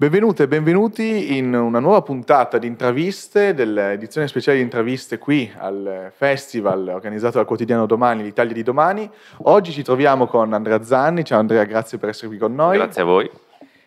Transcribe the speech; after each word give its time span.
Benvenute 0.00 0.44
e 0.44 0.48
benvenuti 0.48 1.36
in 1.36 1.54
una 1.54 1.78
nuova 1.78 2.00
puntata 2.00 2.56
di 2.56 2.66
intraviste, 2.66 3.52
dell'edizione 3.52 4.28
speciale 4.28 4.56
di 4.56 4.62
intraviste 4.62 5.18
qui 5.18 5.52
al 5.54 6.10
festival 6.16 6.88
organizzato 6.88 7.36
dal 7.36 7.44
quotidiano 7.44 7.84
Domani, 7.84 8.22
l'Italia 8.22 8.54
di 8.54 8.62
Domani. 8.62 9.06
Oggi 9.42 9.72
ci 9.72 9.82
troviamo 9.82 10.26
con 10.26 10.54
Andrea 10.54 10.82
Zanni. 10.82 11.22
Ciao 11.22 11.38
Andrea, 11.38 11.64
grazie 11.64 11.98
per 11.98 12.08
essere 12.08 12.28
qui 12.28 12.38
con 12.38 12.54
noi. 12.54 12.78
Grazie 12.78 13.02
a 13.02 13.04
voi. 13.04 13.30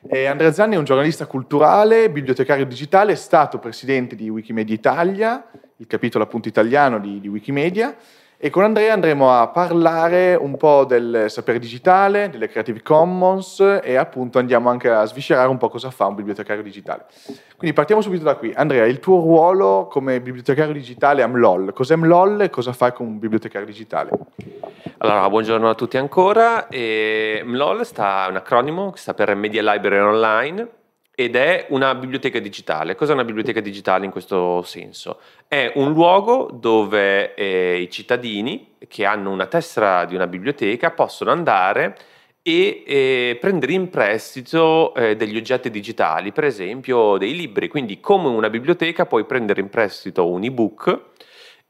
E 0.07 0.27
Andrea 0.27 0.53
Zanni 0.53 0.75
è 0.75 0.77
un 0.77 0.83
giornalista 0.83 1.25
culturale, 1.25 2.11
bibliotecario 2.11 2.67
digitale, 2.67 3.13
è 3.13 3.15
stato 3.15 3.57
presidente 3.57 4.15
di 4.15 4.29
Wikimedia 4.29 4.75
Italia, 4.75 5.49
il 5.77 5.87
capitolo 5.87 6.25
appunto 6.25 6.47
italiano 6.47 6.99
di, 6.99 7.21
di 7.21 7.27
Wikimedia 7.27 7.95
e 8.45 8.49
con 8.49 8.65
Andrea 8.65 8.91
andremo 8.91 9.31
a 9.31 9.47
parlare 9.47 10.35
un 10.35 10.57
po' 10.57 10.83
del 10.83 11.27
sapere 11.29 11.59
digitale, 11.59 12.29
delle 12.29 12.49
Creative 12.49 12.81
Commons 12.81 13.79
e 13.81 13.95
appunto 13.95 14.37
andiamo 14.37 14.69
anche 14.69 14.89
a 14.89 15.05
sviscerare 15.05 15.47
un 15.47 15.57
po' 15.57 15.69
cosa 15.69 15.91
fa 15.91 16.07
un 16.07 16.15
bibliotecario 16.15 16.61
digitale. 16.61 17.05
Quindi 17.55 17.73
partiamo 17.73 18.01
subito 18.01 18.25
da 18.25 18.35
qui. 18.35 18.51
Andrea, 18.53 18.83
il 18.83 18.99
tuo 18.99 19.21
ruolo 19.21 19.87
come 19.89 20.19
bibliotecario 20.19 20.73
digitale 20.73 21.23
a 21.23 21.27
MLOL, 21.27 21.71
cos'è 21.71 21.95
MLOL 21.95 22.41
e 22.41 22.49
cosa 22.49 22.73
fai 22.73 22.91
con 22.91 23.07
un 23.07 23.17
bibliotecario 23.17 23.65
digitale? 23.65 24.09
Allora, 24.97 25.29
buongiorno 25.29 25.69
a 25.69 25.73
tutti 25.73 25.95
ancora. 25.95 26.67
E 26.67 27.43
MLOL 27.45 27.85
sta, 27.85 28.25
è 28.25 28.29
un 28.29 28.35
acronimo 28.35 28.91
che 28.91 28.97
sta 28.97 29.13
per 29.13 29.33
Media 29.35 29.61
Library 29.61 30.01
Online 30.01 30.67
ed 31.15 31.35
è 31.35 31.67
una 31.69 31.93
biblioteca 31.95 32.39
digitale. 32.39 32.95
Cos'è 32.95 33.13
una 33.13 33.23
biblioteca 33.23 33.61
digitale 33.61 34.05
in 34.05 34.11
questo 34.11 34.61
senso? 34.63 35.19
È 35.47 35.71
un 35.75 35.93
luogo 35.93 36.49
dove 36.51 37.35
eh, 37.35 37.79
i 37.81 37.89
cittadini 37.89 38.75
che 38.87 39.05
hanno 39.05 39.31
una 39.31 39.45
tessera 39.45 40.05
di 40.05 40.15
una 40.15 40.27
biblioteca 40.27 40.91
possono 40.91 41.31
andare 41.31 41.95
e 42.41 42.83
eh, 42.85 43.37
prendere 43.39 43.73
in 43.73 43.89
prestito 43.89 44.93
eh, 44.95 45.15
degli 45.15 45.37
oggetti 45.37 45.69
digitali, 45.69 46.31
per 46.31 46.45
esempio 46.45 47.17
dei 47.17 47.35
libri. 47.35 47.67
Quindi 47.67 47.99
come 47.99 48.27
una 48.27 48.49
biblioteca 48.49 49.05
puoi 49.05 49.25
prendere 49.25 49.61
in 49.61 49.69
prestito 49.69 50.27
un 50.27 50.43
ebook 50.43 51.11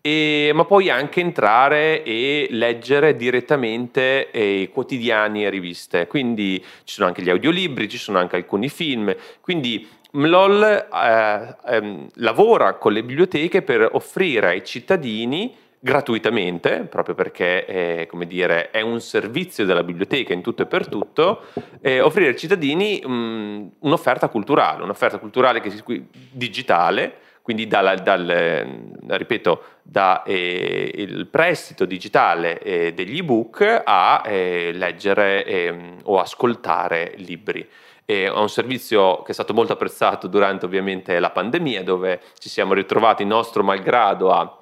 e, 0.05 0.51
ma 0.53 0.65
puoi 0.65 0.89
anche 0.89 1.21
entrare 1.21 2.03
e 2.03 2.47
leggere 2.49 3.15
direttamente 3.15 4.31
eh, 4.31 4.69
quotidiani 4.73 5.45
e 5.45 5.49
riviste. 5.49 6.07
Quindi 6.07 6.61
ci 6.83 6.95
sono 6.95 7.07
anche 7.07 7.21
gli 7.21 7.29
audiolibri, 7.29 7.87
ci 7.87 7.97
sono 7.97 8.19
anche 8.19 8.35
alcuni 8.35 8.67
film. 8.67 9.15
Quindi 9.39 9.87
MLOL 10.11 10.61
eh, 10.61 11.55
ehm, 11.67 12.07
lavora 12.15 12.73
con 12.73 12.91
le 12.91 13.01
biblioteche 13.01 13.61
per 13.61 13.87
offrire 13.93 14.49
ai 14.49 14.65
cittadini 14.65 15.55
gratuitamente, 15.79 16.85
proprio 16.89 17.15
perché 17.15 17.65
eh, 17.65 18.09
dire, 18.27 18.71
è 18.71 18.81
un 18.81 18.99
servizio 18.99 19.63
della 19.63 19.83
biblioteca 19.83 20.33
in 20.33 20.41
tutto 20.41 20.63
e 20.63 20.65
per 20.65 20.89
tutto, 20.89 21.43
eh, 21.79 22.01
offrire 22.01 22.31
ai 22.31 22.37
cittadini 22.37 23.01
mh, 23.01 23.71
un'offerta 23.79 24.27
culturale, 24.27 24.83
un'offerta 24.83 25.17
culturale 25.17 25.61
che 25.61 25.69
si, 25.69 25.81
digitale 26.29 27.19
quindi 27.43 27.67
dal, 27.67 27.99
dal, 28.01 28.65
ripeto, 29.05 29.63
dal 29.83 30.23
eh, 30.25 31.27
prestito 31.29 31.83
digitale 31.83 32.57
eh, 32.59 32.93
degli 32.93 33.17
ebook 33.17 33.81
a 33.83 34.23
eh, 34.25 34.71
leggere 34.73 35.45
ehm, 35.45 35.97
o 36.05 36.19
ascoltare 36.19 37.13
libri. 37.17 37.67
È 38.05 38.29
un 38.29 38.49
servizio 38.49 39.21
che 39.23 39.31
è 39.31 39.33
stato 39.33 39.53
molto 39.53 39.73
apprezzato 39.73 40.27
durante 40.27 40.65
ovviamente 40.65 41.19
la 41.19 41.31
pandemia, 41.31 41.83
dove 41.83 42.21
ci 42.37 42.47
siamo 42.47 42.73
ritrovati 42.73 43.25
nostro 43.25 43.61
malgrado 43.61 44.31
a 44.31 44.59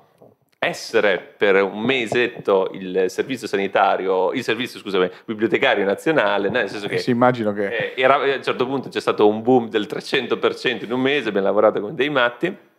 essere 0.58 1.20
per 1.38 1.62
un 1.62 1.82
mesetto 1.82 2.70
il 2.74 3.06
servizio 3.10 3.48
sanitario, 3.48 4.32
il 4.32 4.44
servizio 4.44 4.80
scusami, 4.80 5.10
bibliotecario 5.26 5.86
nazionale, 5.86 6.50
nel 6.50 6.70
senso 6.70 6.88
che 6.88 6.96
eh 6.96 7.00
sì, 7.00 7.12
immagino 7.12 7.54
che 7.54 7.94
eh, 7.94 7.94
era, 7.96 8.16
a 8.16 8.36
un 8.36 8.44
certo 8.44 8.66
punto 8.66 8.90
c'è 8.90 9.00
stato 9.00 9.28
un 9.28 9.42
boom 9.42 9.70
del 9.70 9.88
300% 9.90 10.84
in 10.86 10.92
un 10.92 11.02
mese, 11.02 11.30
abbiamo 11.30 11.48
lavorato 11.48 11.80
come 11.80 11.96
dei 11.96 12.10
matti 12.10 12.70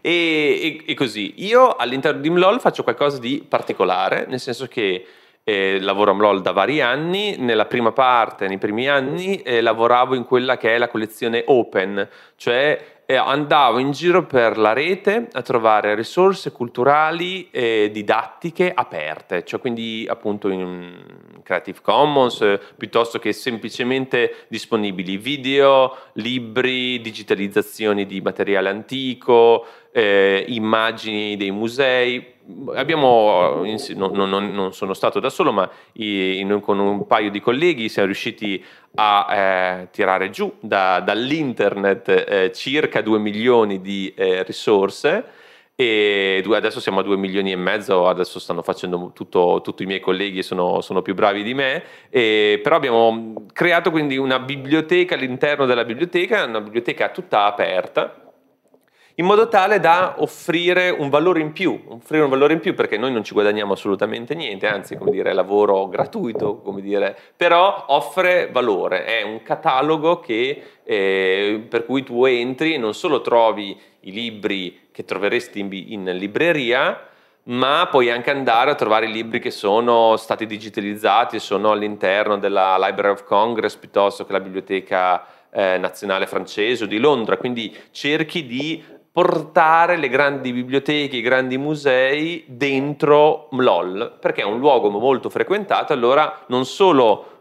e, 0.00 0.82
e, 0.84 0.92
e, 0.92 0.94
così, 0.94 1.34
io 1.44 1.76
all'interno 1.76 2.20
di 2.20 2.30
MLOL 2.30 2.60
faccio 2.60 2.82
qualcosa 2.82 3.18
di 3.18 3.44
particolare, 3.48 4.26
nel 4.28 4.40
senso 4.40 4.66
che 4.66 5.06
eh, 5.48 5.78
lavoro 5.80 6.10
a 6.10 6.14
MLOL 6.14 6.42
da 6.42 6.50
vari 6.50 6.80
anni, 6.80 7.36
nella 7.38 7.66
prima 7.66 7.92
parte, 7.92 8.48
nei 8.48 8.58
primi 8.58 8.88
anni, 8.88 9.42
eh, 9.42 9.60
lavoravo 9.60 10.14
in 10.14 10.24
quella 10.24 10.56
che 10.56 10.74
è 10.74 10.78
la 10.78 10.88
collezione 10.88 11.44
Open, 11.46 12.08
cioè 12.34 12.96
eh, 13.06 13.14
andavo 13.14 13.78
in 13.78 13.92
giro 13.92 14.26
per 14.26 14.58
la 14.58 14.72
rete 14.72 15.28
a 15.30 15.42
trovare 15.42 15.94
risorse 15.94 16.50
culturali 16.50 17.48
e 17.52 17.90
didattiche 17.92 18.72
aperte, 18.74 19.44
cioè 19.44 19.60
quindi 19.60 20.04
appunto 20.10 20.48
in 20.48 20.98
Creative 21.46 21.78
Commons 21.80 22.40
eh, 22.40 22.60
piuttosto 22.76 23.20
che 23.20 23.32
semplicemente 23.32 24.46
disponibili 24.48 25.16
video, 25.16 25.96
libri, 26.14 27.00
digitalizzazioni 27.00 28.04
di 28.04 28.20
materiale 28.20 28.68
antico, 28.68 29.64
eh, 29.92 30.44
immagini 30.48 31.36
dei 31.36 31.52
musei. 31.52 32.34
Abbiamo, 32.74 33.64
non, 33.94 34.12
non, 34.12 34.28
non, 34.28 34.72
sono 34.72 34.92
stato 34.92 35.20
da 35.20 35.30
solo, 35.30 35.52
ma 35.52 35.70
in, 35.94 36.60
con 36.60 36.80
un 36.80 37.06
paio 37.06 37.30
di 37.30 37.40
colleghi 37.40 37.88
siamo 37.88 38.08
riusciti 38.08 38.62
a 38.96 39.26
eh, 39.30 39.88
tirare 39.92 40.30
giù 40.30 40.52
da, 40.60 41.00
dall'internet 41.00 42.08
eh, 42.08 42.52
circa 42.52 43.00
2 43.00 43.18
milioni 43.18 43.80
di 43.80 44.12
eh, 44.16 44.42
risorse 44.42 45.44
e 45.78 46.42
adesso 46.52 46.80
siamo 46.80 47.00
a 47.00 47.02
2 47.02 47.16
milioni 47.18 47.52
e 47.52 47.56
mezzo, 47.56 48.08
adesso 48.08 48.38
stanno 48.38 48.62
facendo 48.62 49.12
tutto, 49.14 49.60
tutti 49.62 49.82
i 49.82 49.86
miei 49.86 50.00
colleghi 50.00 50.42
sono, 50.42 50.80
sono 50.80 51.02
più 51.02 51.14
bravi 51.14 51.42
di 51.42 51.52
me, 51.52 51.84
e, 52.08 52.58
però 52.62 52.76
abbiamo 52.76 53.44
creato 53.52 53.90
quindi 53.90 54.16
una 54.16 54.38
biblioteca 54.38 55.14
all'interno 55.14 55.66
della 55.66 55.84
biblioteca, 55.84 56.44
una 56.44 56.62
biblioteca 56.62 57.10
tutta 57.10 57.44
aperta 57.44 58.24
in 59.18 59.24
modo 59.24 59.48
tale 59.48 59.80
da 59.80 60.16
offrire 60.18 60.90
un 60.90 61.08
valore 61.08 61.40
in 61.40 61.52
più, 61.52 61.80
offrire 61.88 62.22
un 62.22 62.28
valore 62.28 62.52
in 62.52 62.60
più 62.60 62.74
perché 62.74 62.98
noi 62.98 63.12
non 63.12 63.24
ci 63.24 63.32
guadagniamo 63.32 63.72
assolutamente 63.72 64.34
niente, 64.34 64.66
anzi 64.66 64.96
come 64.96 65.10
dire 65.10 65.32
lavoro 65.32 65.88
gratuito, 65.88 66.58
come 66.58 66.82
dire, 66.82 67.16
però 67.34 67.86
offre 67.88 68.50
valore, 68.52 69.04
è 69.06 69.22
un 69.22 69.42
catalogo 69.42 70.20
che, 70.20 70.62
eh, 70.84 71.64
per 71.66 71.86
cui 71.86 72.02
tu 72.02 72.26
entri 72.26 72.74
e 72.74 72.78
non 72.78 72.92
solo 72.92 73.22
trovi 73.22 73.78
i 74.00 74.12
libri 74.12 74.85
che 74.96 75.04
troveresti 75.04 75.60
in, 75.60 75.68
in 75.70 76.04
libreria, 76.16 76.98
ma 77.48 77.86
puoi 77.90 78.10
anche 78.10 78.30
andare 78.30 78.70
a 78.70 78.74
trovare 78.74 79.06
libri 79.06 79.40
che 79.40 79.50
sono 79.50 80.16
stati 80.16 80.46
digitalizzati 80.46 81.36
e 81.36 81.38
sono 81.38 81.70
all'interno 81.70 82.38
della 82.38 82.78
Library 82.78 83.12
of 83.12 83.24
Congress 83.24 83.76
piuttosto 83.76 84.24
che 84.24 84.32
la 84.32 84.40
Biblioteca 84.40 85.26
eh, 85.50 85.76
Nazionale 85.76 86.26
Francese 86.26 86.84
o 86.84 86.86
di 86.86 86.96
Londra, 86.96 87.36
quindi 87.36 87.76
cerchi 87.90 88.46
di 88.46 88.82
portare 89.12 89.98
le 89.98 90.08
grandi 90.08 90.50
biblioteche, 90.54 91.18
i 91.18 91.20
grandi 91.20 91.58
musei 91.58 92.44
dentro 92.46 93.48
MLOL, 93.50 94.16
perché 94.18 94.40
è 94.40 94.46
un 94.46 94.58
luogo 94.58 94.88
molto 94.88 95.28
frequentato, 95.28 95.92
allora 95.92 96.44
non 96.46 96.64
solo 96.64 97.35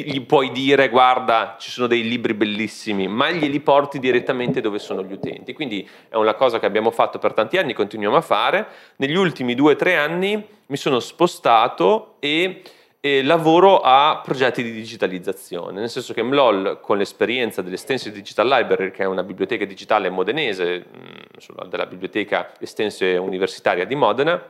gli 0.00 0.20
puoi 0.22 0.50
dire 0.50 0.88
guarda 0.88 1.56
ci 1.58 1.70
sono 1.70 1.86
dei 1.86 2.02
libri 2.02 2.34
bellissimi, 2.34 3.06
ma 3.08 3.30
glieli 3.30 3.60
porti 3.60 3.98
direttamente 3.98 4.60
dove 4.60 4.78
sono 4.78 5.02
gli 5.02 5.12
utenti. 5.12 5.52
Quindi 5.52 5.88
è 6.08 6.16
una 6.16 6.34
cosa 6.34 6.58
che 6.58 6.66
abbiamo 6.66 6.90
fatto 6.90 7.18
per 7.18 7.32
tanti 7.32 7.58
anni, 7.58 7.74
continuiamo 7.74 8.16
a 8.16 8.22
fare. 8.22 8.66
Negli 8.96 9.16
ultimi 9.16 9.54
due 9.54 9.72
o 9.72 9.76
tre 9.76 9.96
anni 9.96 10.44
mi 10.66 10.76
sono 10.76 11.00
spostato 11.00 12.16
e 12.18 12.62
e 13.04 13.20
lavoro 13.24 13.80
a 13.80 14.20
progetti 14.22 14.62
di 14.62 14.70
digitalizzazione, 14.70 15.80
nel 15.80 15.90
senso 15.90 16.14
che 16.14 16.22
MLOL 16.22 16.78
con 16.80 16.98
l'esperienza 16.98 17.60
dell'Estensive 17.60 18.14
Digital 18.14 18.46
Library, 18.46 18.92
che 18.92 19.02
è 19.02 19.06
una 19.06 19.24
biblioteca 19.24 19.64
digitale 19.64 20.08
modenese, 20.08 20.86
mh, 20.88 21.66
della 21.66 21.86
biblioteca 21.86 22.52
Estensive 22.60 23.16
Universitaria 23.16 23.86
di 23.86 23.96
Modena, 23.96 24.40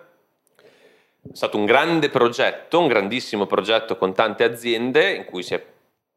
è 1.31 1.34
stato 1.34 1.56
un 1.56 1.65
grande 1.65 2.09
progetto, 2.10 2.81
un 2.81 2.88
grandissimo 2.88 3.47
progetto 3.47 3.97
con 3.97 4.12
tante 4.12 4.44
aziende 4.44 5.12
in 5.12 5.25
cui 5.25 5.43
si 5.43 5.55
è 5.55 5.65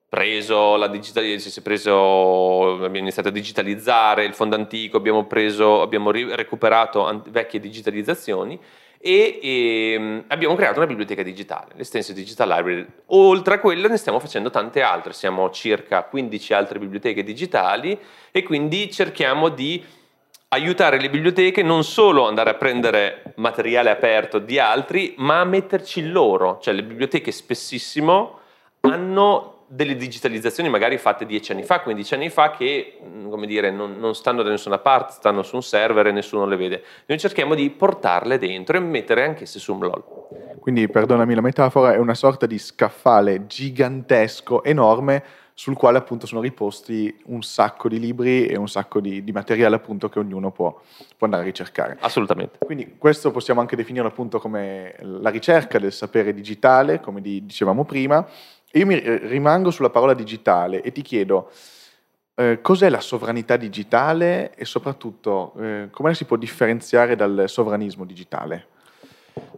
preso 0.07 0.75
la 0.77 0.87
digitalizzazione, 0.87 1.61
preso, 1.61 2.73
abbiamo 2.73 2.97
iniziato 2.97 3.27
a 3.27 3.31
digitalizzare 3.31 4.25
il 4.25 4.33
fondo 4.33 4.55
antico, 4.55 4.97
abbiamo, 4.97 5.25
preso, 5.25 5.81
abbiamo 5.81 6.11
recuperato 6.11 7.23
vecchie 7.27 7.59
digitalizzazioni 7.59 8.59
e, 8.97 9.39
e 9.41 9.91
ehm, 9.93 10.23
abbiamo 10.27 10.55
creato 10.55 10.77
una 10.77 10.87
biblioteca 10.87 11.21
digitale, 11.21 11.73
l'Extensive 11.75 12.17
Digital 12.17 12.47
Library. 12.47 12.85
Oltre 13.07 13.55
a 13.55 13.59
quello 13.59 13.87
ne 13.87 13.97
stiamo 13.97 14.19
facendo 14.19 14.49
tante 14.49 14.81
altre, 14.81 15.13
siamo 15.13 15.49
circa 15.51 16.03
15 16.03 16.53
altre 16.53 16.79
biblioteche 16.79 17.23
digitali 17.23 17.99
e 18.31 18.43
quindi 18.43 18.91
cerchiamo 18.91 19.49
di 19.49 19.83
aiutare 20.55 20.99
le 20.99 21.09
biblioteche 21.09 21.61
non 21.61 21.83
solo 21.83 22.27
andare 22.27 22.49
a 22.49 22.55
prendere 22.55 23.33
materiale 23.35 23.89
aperto 23.89 24.39
di 24.39 24.57
altri, 24.57 25.13
ma 25.17 25.41
a 25.41 25.45
metterci 25.45 26.09
loro, 26.09 26.59
cioè 26.61 26.73
le 26.73 26.83
biblioteche 26.83 27.31
spessissimo 27.31 28.39
hanno 28.81 29.51
delle 29.67 29.95
digitalizzazioni 29.95 30.69
magari 30.69 30.97
fatte 30.97 31.25
10 31.25 31.51
anni 31.51 31.63
fa, 31.63 31.81
15 31.81 32.13
anni 32.13 32.29
fa, 32.29 32.51
che 32.51 32.99
mm, 33.03 33.29
come 33.29 33.47
dire, 33.47 33.71
non, 33.71 33.97
non, 33.97 34.15
stanno 34.15 34.43
da 34.43 34.49
nessuna 34.49 34.77
parte, 34.77 35.13
stanno 35.13 35.41
su 35.41 35.55
un 35.55 35.63
server 35.63 36.07
e 36.07 36.11
nessuno 36.11 36.45
le 36.45 36.55
vede. 36.55 36.83
Noi 37.07 37.17
cerchiamo 37.17 37.55
di 37.55 37.69
portarle 37.71 38.37
dentro 38.37 38.77
e 38.77 38.79
mettere 38.79 39.25
anch'esse 39.25 39.59
su 39.59 39.73
un 39.73 39.79
LOL. 39.79 40.03
Quindi, 40.59 40.87
perdonami 40.87 41.33
la 41.33 41.41
metafora, 41.41 41.93
è 41.93 41.97
una 41.97 42.13
sorta 42.13 42.45
di 42.45 42.57
scaffale 42.57 43.47
gigantesco, 43.47 44.63
enorme, 44.63 45.23
sul 45.57 45.77
quale 45.77 45.97
appunto 45.97 46.27
sono 46.27 46.41
riposti 46.41 47.17
un 47.27 47.41
sacco 47.41 47.87
di 47.87 47.97
libri 47.97 48.45
e 48.45 48.57
un 48.57 48.67
sacco 48.67 48.99
di, 48.99 49.23
di 49.23 49.31
materiale 49.31 49.75
appunto 49.75 50.09
che 50.09 50.19
ognuno 50.19 50.51
può, 50.51 50.69
può, 51.17 51.25
andare 51.25 51.43
a 51.43 51.45
ricercare. 51.45 51.97
Assolutamente. 52.01 52.57
Quindi 52.59 52.95
questo 52.97 53.31
possiamo 53.31 53.61
anche 53.61 53.77
definirlo 53.77 54.09
appunto 54.09 54.39
come 54.39 54.95
la 54.99 55.29
ricerca 55.29 55.79
del 55.79 55.93
sapere 55.93 56.33
digitale, 56.33 56.99
come 56.99 57.21
dicevamo 57.21 57.85
prima. 57.85 58.27
E 58.69 58.79
io 58.79 58.85
mi 58.85 58.99
rimango 58.99 59.71
sulla 59.71 59.89
parola 59.89 60.13
digitale 60.13 60.81
e 60.81 60.91
ti 60.91 61.01
chiedo 61.01 61.49
eh, 62.35 62.59
cos'è 62.61 62.89
la 62.89 62.99
sovranità 62.99 63.55
digitale 63.55 64.53
e 64.55 64.65
soprattutto 64.65 65.53
eh, 65.57 65.87
come 65.89 66.09
la 66.09 66.15
si 66.15 66.25
può 66.25 66.35
differenziare 66.35 67.15
dal 67.15 67.45
sovranismo 67.47 68.03
digitale? 68.03 68.67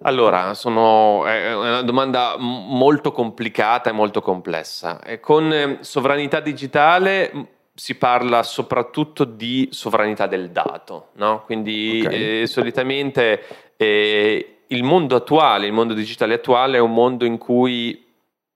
Allora, 0.04 0.54
sono, 0.54 1.26
è 1.26 1.56
una 1.56 1.82
domanda 1.82 2.36
molto 2.38 3.12
complicata 3.12 3.90
e 3.90 3.94
molto 3.94 4.22
complessa. 4.22 5.02
E 5.02 5.20
con 5.20 5.52
eh, 5.52 5.78
sovranità 5.82 6.40
digitale 6.40 7.32
si 7.74 7.96
parla 7.96 8.42
soprattutto 8.42 9.24
di 9.24 9.70
sovranità 9.72 10.26
del 10.26 10.50
dato, 10.50 11.10
no? 11.14 11.44
quindi 11.46 12.02
okay. 12.04 12.42
eh, 12.42 12.48
solitamente 12.48 13.74
eh, 13.78 14.62
il 14.68 14.84
mondo 14.84 15.16
attuale, 15.16 15.68
il 15.68 15.74
mondo 15.74 15.94
digitale 15.94 16.34
attuale 16.36 16.78
è 16.78 16.82
un 16.82 16.94
mondo 16.94 17.24
in 17.24 17.38
cui 17.38 18.04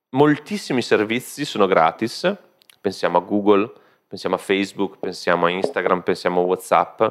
moltissimi 0.10 0.82
servizi 0.82 1.46
sono 1.46 1.68
gratis, 1.68 2.36
pensiamo 2.82 3.20
a 3.20 3.22
Google, 3.22 3.72
pensiamo 4.08 4.36
a 4.36 4.40
Facebook, 4.40 4.98
pensiamo 4.98 5.46
a 5.46 5.50
Instagram, 5.50 6.02
pensiamo 6.02 6.42
a 6.42 6.46
Whatsapp, 6.46 7.04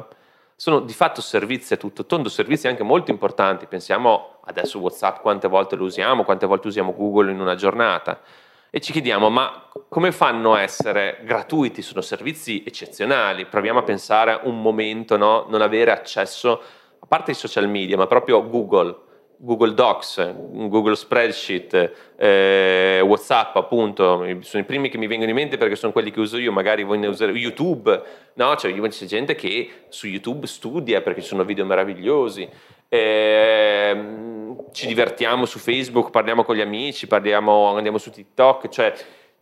sono 0.61 0.79
di 0.79 0.93
fatto 0.93 1.21
servizi 1.21 1.73
a 1.73 1.77
tutto 1.77 2.05
tondo, 2.05 2.29
servizi 2.29 2.67
anche 2.67 2.83
molto 2.83 3.09
importanti, 3.09 3.65
pensiamo 3.65 4.41
adesso 4.43 4.77
Whatsapp 4.77 5.19
quante 5.19 5.47
volte 5.47 5.75
lo 5.75 5.85
usiamo, 5.85 6.23
quante 6.23 6.45
volte 6.45 6.67
usiamo 6.67 6.93
Google 6.93 7.31
in 7.31 7.39
una 7.39 7.55
giornata. 7.55 8.21
E 8.69 8.79
ci 8.79 8.91
chiediamo 8.91 9.31
ma 9.31 9.67
come 9.89 10.11
fanno 10.11 10.53
a 10.53 10.61
essere 10.61 11.21
gratuiti, 11.23 11.81
sono 11.81 12.01
servizi 12.01 12.63
eccezionali, 12.63 13.47
proviamo 13.47 13.79
a 13.79 13.81
pensare 13.81 14.39
un 14.43 14.61
momento, 14.61 15.17
no? 15.17 15.47
non 15.49 15.63
avere 15.63 15.89
accesso, 15.89 16.61
a 16.99 17.07
parte 17.07 17.31
i 17.31 17.33
social 17.33 17.67
media, 17.67 17.97
ma 17.97 18.05
proprio 18.05 18.47
Google, 18.47 18.95
Google 19.43 19.73
Docs, 19.73 20.33
Google 20.69 20.95
Spreadsheet, 20.95 21.93
eh, 22.15 23.01
Whatsapp 23.03 23.55
appunto, 23.55 24.23
sono 24.41 24.61
i 24.61 24.65
primi 24.65 24.87
che 24.89 24.99
mi 24.99 25.07
vengono 25.07 25.31
in 25.31 25.35
mente 25.35 25.57
perché 25.57 25.75
sono 25.75 25.91
quelli 25.91 26.11
che 26.11 26.19
uso 26.19 26.37
io, 26.37 26.51
magari 26.51 26.83
voi 26.83 26.99
ne 26.99 27.07
userete, 27.07 27.39
YouTube, 27.39 28.03
no? 28.35 28.55
Cioè, 28.55 28.71
c'è 28.71 29.05
gente 29.05 29.33
che 29.33 29.85
su 29.89 30.05
YouTube 30.05 30.45
studia 30.45 31.01
perché 31.01 31.21
ci 31.21 31.27
sono 31.27 31.43
video 31.43 31.65
meravigliosi, 31.65 32.47
eh, 32.87 34.55
ci 34.71 34.85
divertiamo 34.85 35.47
su 35.47 35.57
Facebook, 35.57 36.11
parliamo 36.11 36.43
con 36.43 36.55
gli 36.55 36.61
amici, 36.61 37.07
parliamo, 37.07 37.75
andiamo 37.75 37.97
su 37.97 38.11
TikTok, 38.11 38.69
cioè 38.69 38.93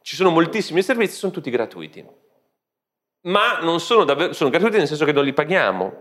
ci 0.02 0.16
sono 0.16 0.30
moltissimi 0.30 0.82
servizi, 0.82 1.18
sono 1.18 1.34
tutti 1.34 1.50
gratuiti. 1.50 2.06
Ma 3.24 3.60
non 3.60 3.82
sono 3.82 4.06
davvero, 4.06 4.32
sono 4.32 4.50
gratuiti 4.50 4.78
nel 4.78 4.88
senso 4.88 5.04
che 5.04 5.12
non 5.12 5.26
li 5.26 5.34
paghiamo, 5.34 5.94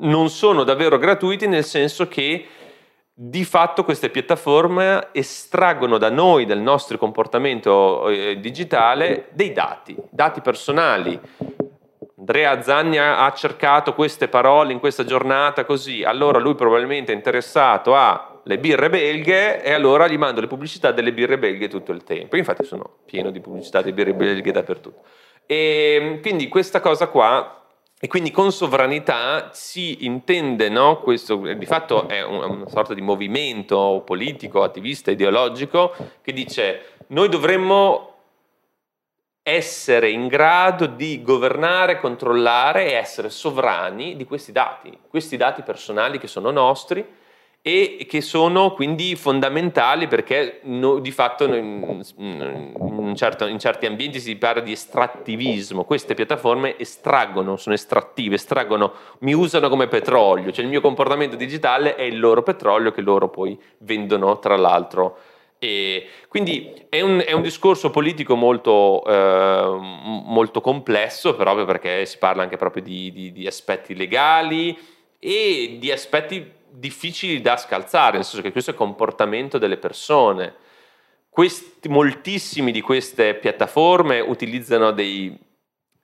non 0.00 0.28
sono 0.28 0.64
davvero 0.64 0.98
gratuiti 0.98 1.46
nel 1.46 1.62
senso 1.62 2.08
che 2.08 2.46
di 3.22 3.44
fatto 3.44 3.84
queste 3.84 4.08
piattaforme 4.08 5.08
estraggono 5.12 5.98
da 5.98 6.08
noi, 6.08 6.46
dal 6.46 6.60
nostro 6.60 6.96
comportamento 6.96 8.08
eh, 8.08 8.40
digitale, 8.40 9.26
dei 9.32 9.52
dati, 9.52 9.94
dati 10.08 10.40
personali. 10.40 11.20
Andrea 12.18 12.62
Zanni 12.62 12.96
ha 12.96 13.30
cercato 13.36 13.92
queste 13.92 14.28
parole 14.28 14.72
in 14.72 14.78
questa 14.78 15.04
giornata 15.04 15.66
così, 15.66 16.02
allora 16.02 16.38
lui 16.38 16.54
probabilmente 16.54 17.12
è 17.12 17.14
interessato 17.14 17.94
alle 17.94 18.58
birre 18.58 18.88
belghe 18.88 19.62
e 19.62 19.74
allora 19.74 20.08
gli 20.08 20.16
mando 20.16 20.40
le 20.40 20.46
pubblicità 20.46 20.90
delle 20.90 21.12
birre 21.12 21.36
belghe 21.38 21.68
tutto 21.68 21.92
il 21.92 22.02
tempo. 22.04 22.38
Infatti 22.38 22.64
sono 22.64 23.00
pieno 23.04 23.30
di 23.30 23.40
pubblicità 23.40 23.82
di 23.82 23.92
birre 23.92 24.14
belghe 24.14 24.50
dappertutto. 24.50 25.02
E 25.44 26.20
quindi 26.22 26.48
questa 26.48 26.80
cosa 26.80 27.08
qua 27.08 27.59
e 28.02 28.08
quindi 28.08 28.30
con 28.30 28.50
sovranità 28.50 29.50
si 29.52 30.06
intende, 30.06 30.70
no, 30.70 31.00
questo 31.00 31.36
di 31.36 31.66
fatto 31.66 32.08
è 32.08 32.24
una 32.24 32.66
sorta 32.66 32.94
di 32.94 33.02
movimento 33.02 34.02
politico, 34.06 34.62
attivista, 34.62 35.10
ideologico, 35.10 35.94
che 36.22 36.32
dice 36.32 36.94
noi 37.08 37.28
dovremmo 37.28 38.14
essere 39.42 40.08
in 40.08 40.28
grado 40.28 40.86
di 40.86 41.20
governare, 41.20 42.00
controllare 42.00 42.86
e 42.86 42.92
essere 42.92 43.28
sovrani 43.28 44.16
di 44.16 44.24
questi 44.24 44.50
dati, 44.50 44.96
questi 45.06 45.36
dati 45.36 45.60
personali 45.60 46.18
che 46.18 46.26
sono 46.26 46.50
nostri 46.50 47.06
e 47.62 48.06
che 48.08 48.22
sono 48.22 48.72
quindi 48.72 49.14
fondamentali 49.16 50.08
perché 50.08 50.60
no, 50.62 50.98
di 50.98 51.10
fatto 51.10 51.44
in, 51.44 52.02
in, 52.16 53.12
certo, 53.14 53.46
in, 53.46 53.58
certi 53.58 53.84
ambienti 53.84 54.18
si 54.18 54.36
parla 54.36 54.62
di 54.62 54.72
estrattivismo, 54.72 55.84
queste 55.84 56.14
piattaforme 56.14 56.78
estraggono, 56.78 57.56
sono 57.56 57.74
estrattive, 57.74 58.36
estraggono, 58.36 58.92
mi 59.20 59.34
usano 59.34 59.68
come 59.68 59.88
petrolio, 59.88 60.52
cioè 60.52 60.64
il 60.64 60.70
mio 60.70 60.80
comportamento 60.80 61.36
digitale 61.36 61.96
è 61.96 62.02
il 62.02 62.18
loro 62.18 62.42
petrolio 62.42 62.92
che 62.92 63.02
loro 63.02 63.28
poi 63.28 63.58
vendono 63.78 64.38
tra 64.38 64.56
l'altro. 64.56 65.18
E 65.62 66.06
quindi 66.28 66.72
è 66.88 67.02
un, 67.02 67.22
è 67.22 67.32
un, 67.32 67.42
discorso 67.42 67.90
politico 67.90 68.34
molto, 68.34 69.04
eh, 69.04 69.76
molto, 69.78 70.62
complesso, 70.62 71.34
proprio 71.34 71.66
perché 71.66 72.06
si 72.06 72.16
parla 72.16 72.42
anche 72.42 72.56
proprio 72.56 72.82
di, 72.82 73.12
di, 73.12 73.30
di 73.30 73.46
aspetti 73.46 73.94
legali 73.94 74.74
e 75.18 75.76
di 75.78 75.92
aspetti 75.92 76.58
difficili 76.70 77.40
da 77.40 77.56
scalzare, 77.56 78.16
nel 78.16 78.24
senso 78.24 78.42
che 78.42 78.52
questo 78.52 78.70
è 78.70 78.72
il 78.72 78.78
comportamento 78.78 79.58
delle 79.58 79.76
persone. 79.76 80.54
Questi, 81.28 81.88
moltissimi 81.88 82.72
di 82.72 82.80
queste 82.80 83.34
piattaforme 83.34 84.20
utilizzano 84.20 84.90
dei, 84.90 85.38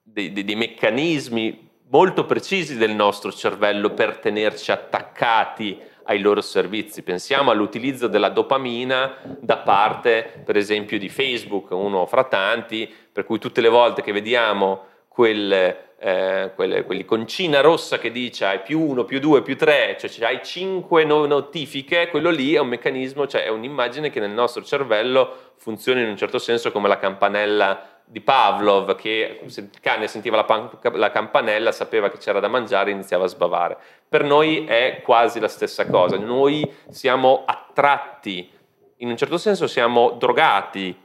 dei, 0.02 0.32
dei, 0.32 0.44
dei 0.44 0.54
meccanismi 0.54 1.68
molto 1.88 2.24
precisi 2.26 2.76
del 2.76 2.92
nostro 2.92 3.32
cervello 3.32 3.90
per 3.90 4.18
tenerci 4.18 4.70
attaccati 4.70 5.80
ai 6.04 6.20
loro 6.20 6.40
servizi. 6.40 7.02
Pensiamo 7.02 7.50
all'utilizzo 7.50 8.06
della 8.06 8.28
dopamina 8.28 9.16
da 9.40 9.58
parte, 9.58 10.42
per 10.44 10.56
esempio, 10.56 10.98
di 10.98 11.08
Facebook, 11.08 11.70
uno 11.70 12.06
fra 12.06 12.24
tanti, 12.24 12.92
per 13.12 13.24
cui 13.24 13.38
tutte 13.38 13.60
le 13.60 13.68
volte 13.68 14.02
che 14.02 14.12
vediamo 14.12 14.84
quel 15.08 15.85
eh, 15.98 16.52
quelle, 16.54 16.84
quell'iconcina 16.84 17.60
rossa 17.60 17.98
che 17.98 18.10
dice 18.10 18.44
hai 18.44 18.60
più 18.60 18.80
1, 18.80 19.04
più 19.04 19.18
2, 19.18 19.42
più 19.42 19.56
3, 19.56 19.96
cioè 19.98 20.26
hai 20.26 20.40
5 20.42 21.04
notifiche, 21.04 22.08
quello 22.08 22.30
lì 22.30 22.54
è 22.54 22.58
un 22.58 22.68
meccanismo, 22.68 23.26
cioè 23.26 23.44
è 23.44 23.48
un'immagine 23.48 24.10
che 24.10 24.20
nel 24.20 24.30
nostro 24.30 24.62
cervello 24.62 25.52
funziona 25.56 26.00
in 26.00 26.08
un 26.08 26.16
certo 26.16 26.38
senso 26.38 26.70
come 26.70 26.88
la 26.88 26.98
campanella 26.98 27.96
di 28.08 28.20
Pavlov 28.20 28.94
che 28.94 29.40
se 29.46 29.60
il 29.62 29.70
cane 29.80 30.06
sentiva 30.06 30.36
la, 30.36 30.44
pan- 30.44 30.70
la, 30.92 31.10
campanella 31.10 31.72
sapeva 31.72 32.08
che 32.08 32.18
c'era 32.18 32.38
da 32.38 32.46
mangiare 32.46 32.90
e 32.90 32.92
iniziava 32.92 33.24
a 33.24 33.28
sbavare. 33.28 33.76
Per 34.08 34.22
noi 34.22 34.64
è 34.64 35.00
quasi 35.02 35.40
la 35.40 35.48
stessa 35.48 35.86
cosa, 35.88 36.16
noi 36.16 36.70
siamo 36.90 37.42
attratti, 37.46 38.48
in 38.98 39.08
un 39.08 39.16
certo 39.16 39.38
senso 39.38 39.66
siamo 39.66 40.10
drogati 40.10 40.96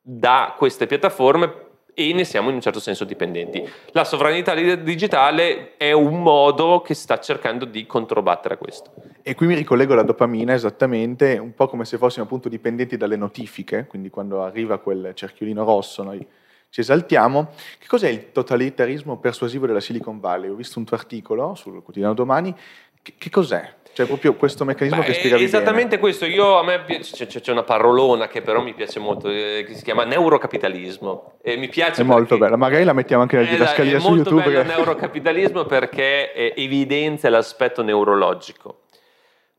da 0.00 0.54
queste 0.56 0.86
piattaforme 0.86 1.66
e 1.98 2.12
ne 2.12 2.22
siamo 2.22 2.48
in 2.50 2.54
un 2.54 2.60
certo 2.60 2.78
senso 2.78 3.02
dipendenti. 3.02 3.68
La 3.90 4.04
sovranità 4.04 4.54
digitale 4.54 5.76
è 5.76 5.90
un 5.90 6.22
modo 6.22 6.80
che 6.80 6.94
sta 6.94 7.18
cercando 7.18 7.64
di 7.64 7.86
controbattere 7.86 8.56
questo. 8.56 8.92
E 9.20 9.34
qui 9.34 9.48
mi 9.48 9.56
ricollego 9.56 9.94
alla 9.94 10.04
dopamina 10.04 10.54
esattamente, 10.54 11.38
un 11.38 11.54
po' 11.54 11.66
come 11.66 11.84
se 11.84 11.98
fossimo 11.98 12.24
appunto 12.24 12.48
dipendenti 12.48 12.96
dalle 12.96 13.16
notifiche, 13.16 13.86
quindi 13.88 14.10
quando 14.10 14.44
arriva 14.44 14.78
quel 14.78 15.10
cerchiolino 15.12 15.64
rosso 15.64 16.04
noi 16.04 16.24
ci 16.70 16.80
esaltiamo. 16.82 17.50
Che 17.80 17.88
cos'è 17.88 18.08
il 18.08 18.30
totalitarismo 18.30 19.18
persuasivo 19.18 19.66
della 19.66 19.80
Silicon 19.80 20.20
Valley? 20.20 20.50
Ho 20.50 20.54
visto 20.54 20.78
un 20.78 20.84
tuo 20.84 20.96
articolo 20.96 21.56
sul 21.56 21.82
quotidiano 21.82 22.14
domani, 22.14 22.54
che, 23.02 23.14
che 23.18 23.30
cos'è? 23.30 23.74
Cioè 23.92 24.06
proprio 24.06 24.34
questo 24.34 24.64
meccanismo 24.64 25.00
Beh, 25.00 25.06
che 25.06 25.14
spiegavi 25.14 25.42
Esattamente 25.42 25.88
bene. 25.96 26.00
questo, 26.00 26.24
io 26.24 26.58
a 26.58 26.62
me 26.62 26.84
c'è, 27.00 27.26
c'è, 27.26 27.50
una 27.50 27.64
parolona 27.64 28.28
che 28.28 28.42
però 28.42 28.60
mi 28.60 28.72
piace 28.72 29.00
molto, 29.00 29.28
eh, 29.28 29.64
che 29.66 29.74
si 29.74 29.82
chiama 29.82 30.04
neurocapitalismo. 30.04 31.38
E 31.42 31.56
mi 31.56 31.68
piace 31.68 32.02
è 32.02 32.04
molto 32.04 32.38
bella, 32.38 32.56
magari 32.56 32.84
la 32.84 32.92
mettiamo 32.92 33.22
anche 33.22 33.36
nella 33.36 33.50
didascalia 33.50 33.98
su 33.98 34.14
YouTube. 34.14 34.20
È 34.20 34.32
molto 34.32 34.50
bello 34.50 34.60
il 34.60 34.66
neurocapitalismo 34.66 35.64
perché 35.64 36.32
eh, 36.32 36.54
evidenzia 36.56 37.28
l'aspetto 37.28 37.82
neurologico. 37.82 38.82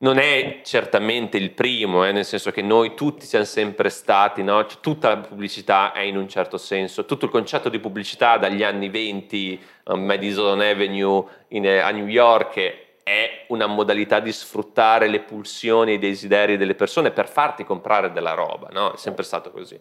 Non 0.01 0.17
è 0.17 0.61
certamente 0.63 1.35
il 1.35 1.51
primo, 1.51 2.05
eh, 2.05 2.13
nel 2.13 2.23
senso 2.23 2.51
che 2.51 2.61
noi 2.61 2.93
tutti 2.95 3.25
siamo 3.25 3.43
sempre 3.43 3.89
stati, 3.89 4.41
no? 4.41 4.65
cioè, 4.65 4.79
tutta 4.79 5.09
la 5.09 5.17
pubblicità 5.17 5.91
è 5.91 5.99
in 5.99 6.15
un 6.15 6.29
certo 6.29 6.57
senso, 6.57 7.03
tutto 7.03 7.25
il 7.25 7.31
concetto 7.31 7.67
di 7.67 7.79
pubblicità 7.79 8.37
dagli 8.37 8.63
anni 8.63 8.87
20, 8.87 9.61
Madison 9.95 10.61
Avenue 10.61 11.25
in, 11.49 11.65
eh, 11.65 11.79
a 11.79 11.91
New 11.91 12.07
York 12.07 12.87
è 13.09 13.45
una 13.47 13.65
modalità 13.65 14.19
di 14.19 14.31
sfruttare 14.31 15.07
le 15.07 15.21
pulsioni 15.21 15.91
e 15.91 15.93
i 15.95 15.99
desideri 15.99 16.57
delle 16.57 16.75
persone 16.75 17.09
per 17.09 17.27
farti 17.27 17.63
comprare 17.63 18.11
della 18.11 18.33
roba, 18.33 18.67
no? 18.71 18.93
È 18.93 18.97
sempre 18.97 19.23
stato 19.23 19.49
così. 19.49 19.79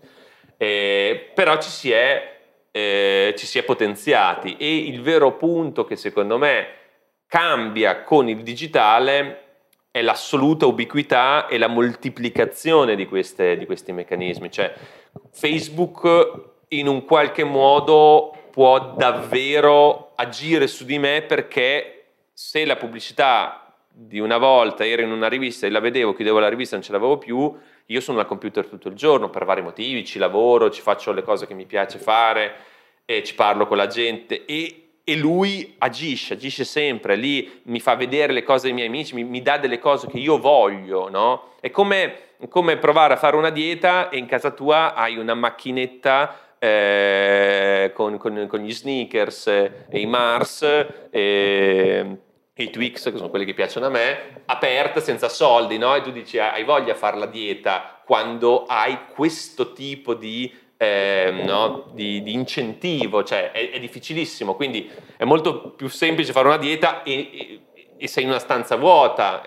Eh, 0.56 1.30
però 1.34 1.58
ci 1.58 1.68
si, 1.68 1.90
è, 1.90 2.38
eh, 2.70 3.34
ci 3.36 3.44
si 3.44 3.58
è 3.58 3.64
potenziati 3.64 4.56
e 4.56 4.76
il 4.78 5.02
vero 5.02 5.36
punto 5.36 5.84
che 5.84 5.94
secondo 5.96 6.38
me 6.38 6.68
cambia 7.26 8.02
con 8.02 8.30
il 8.30 8.42
digitale 8.42 9.42
è 9.90 10.00
l'assoluta 10.00 10.64
ubiquità 10.64 11.48
e 11.48 11.58
la 11.58 11.68
moltiplicazione 11.68 12.96
di, 12.96 13.06
queste, 13.06 13.58
di 13.58 13.66
questi 13.66 13.92
meccanismi. 13.92 14.50
Cioè, 14.50 14.72
Facebook 15.32 16.56
in 16.68 16.86
un 16.86 17.04
qualche 17.04 17.44
modo 17.44 18.34
può 18.50 18.94
davvero 18.96 20.12
agire 20.14 20.66
su 20.66 20.86
di 20.86 20.98
me 20.98 21.20
perché 21.22 21.97
se 22.40 22.64
la 22.64 22.76
pubblicità 22.76 23.74
di 23.90 24.20
una 24.20 24.38
volta 24.38 24.86
ero 24.86 25.02
in 25.02 25.10
una 25.10 25.26
rivista 25.26 25.66
e 25.66 25.70
la 25.70 25.80
vedevo, 25.80 26.14
chiudevo 26.14 26.38
la 26.38 26.48
rivista 26.48 26.76
e 26.76 26.78
non 26.78 26.86
ce 26.86 26.92
l'avevo 26.92 27.18
più, 27.18 27.52
io 27.86 28.00
sono 28.00 28.20
al 28.20 28.26
computer 28.26 28.64
tutto 28.64 28.86
il 28.86 28.94
giorno 28.94 29.28
per 29.28 29.44
vari 29.44 29.60
motivi, 29.60 30.04
ci 30.04 30.20
lavoro, 30.20 30.70
ci 30.70 30.80
faccio 30.80 31.10
le 31.10 31.22
cose 31.22 31.48
che 31.48 31.54
mi 31.54 31.66
piace 31.66 31.98
fare, 31.98 32.54
e 33.04 33.24
ci 33.24 33.34
parlo 33.34 33.66
con 33.66 33.76
la 33.76 33.88
gente 33.88 34.44
e 34.44 34.84
e 35.02 35.16
lui 35.16 35.74
agisce, 35.78 36.34
agisce 36.34 36.64
sempre, 36.64 37.16
lì 37.16 37.62
mi 37.64 37.80
fa 37.80 37.94
vedere 37.94 38.34
le 38.34 38.42
cose 38.42 38.66
dei 38.66 38.74
miei 38.74 38.88
amici, 38.88 39.14
mi, 39.14 39.24
mi 39.24 39.40
dà 39.40 39.56
delle 39.56 39.78
cose 39.78 40.06
che 40.06 40.18
io 40.18 40.38
voglio, 40.38 41.08
no? 41.08 41.54
È 41.60 41.70
come, 41.70 42.34
come, 42.50 42.76
provare 42.76 43.14
a 43.14 43.16
fare 43.16 43.34
una 43.34 43.48
dieta 43.48 44.10
e 44.10 44.18
in 44.18 44.26
casa 44.26 44.50
tua 44.50 44.92
hai 44.92 45.16
una 45.16 45.32
macchinetta 45.32 46.56
eh, 46.58 47.90
con, 47.94 48.18
con, 48.18 48.46
con, 48.48 48.60
gli 48.60 48.70
sneakers 48.70 49.46
e 49.46 49.86
i 49.92 50.04
Mars 50.04 50.62
e, 51.10 52.18
e, 52.58 52.64
i 52.64 52.70
Twix, 52.70 53.10
che 53.10 53.16
sono 53.16 53.30
quelli 53.30 53.44
che 53.44 53.54
piacciono 53.54 53.86
a 53.86 53.90
me, 53.90 54.42
aperte 54.46 55.00
senza 55.00 55.28
soldi, 55.28 55.78
no? 55.78 55.94
E 55.94 56.00
tu 56.00 56.10
dici 56.10 56.38
hai 56.38 56.64
voglia 56.64 56.92
di 56.92 56.98
fare 56.98 57.16
la 57.16 57.26
dieta 57.26 58.00
quando 58.04 58.64
hai 58.66 58.98
questo 59.14 59.72
tipo 59.72 60.14
di 60.14 60.52
eh, 60.76 61.42
no, 61.44 61.90
di, 61.92 62.22
di, 62.22 62.32
incentivo, 62.32 63.22
cioè 63.24 63.50
è, 63.52 63.70
è, 63.70 63.80
difficilissimo, 63.80 64.54
quindi 64.54 64.90
è 65.16 65.24
molto 65.24 65.70
più 65.70 65.88
semplice 65.88 66.32
fare 66.32 66.46
una 66.46 66.56
dieta 66.56 67.02
e, 67.02 67.12
e, 67.12 67.60
e 67.96 68.06
sei 68.06 68.22
in 68.22 68.30
una 68.30 68.38
stanza 68.38 68.76
vuota, 68.76 69.42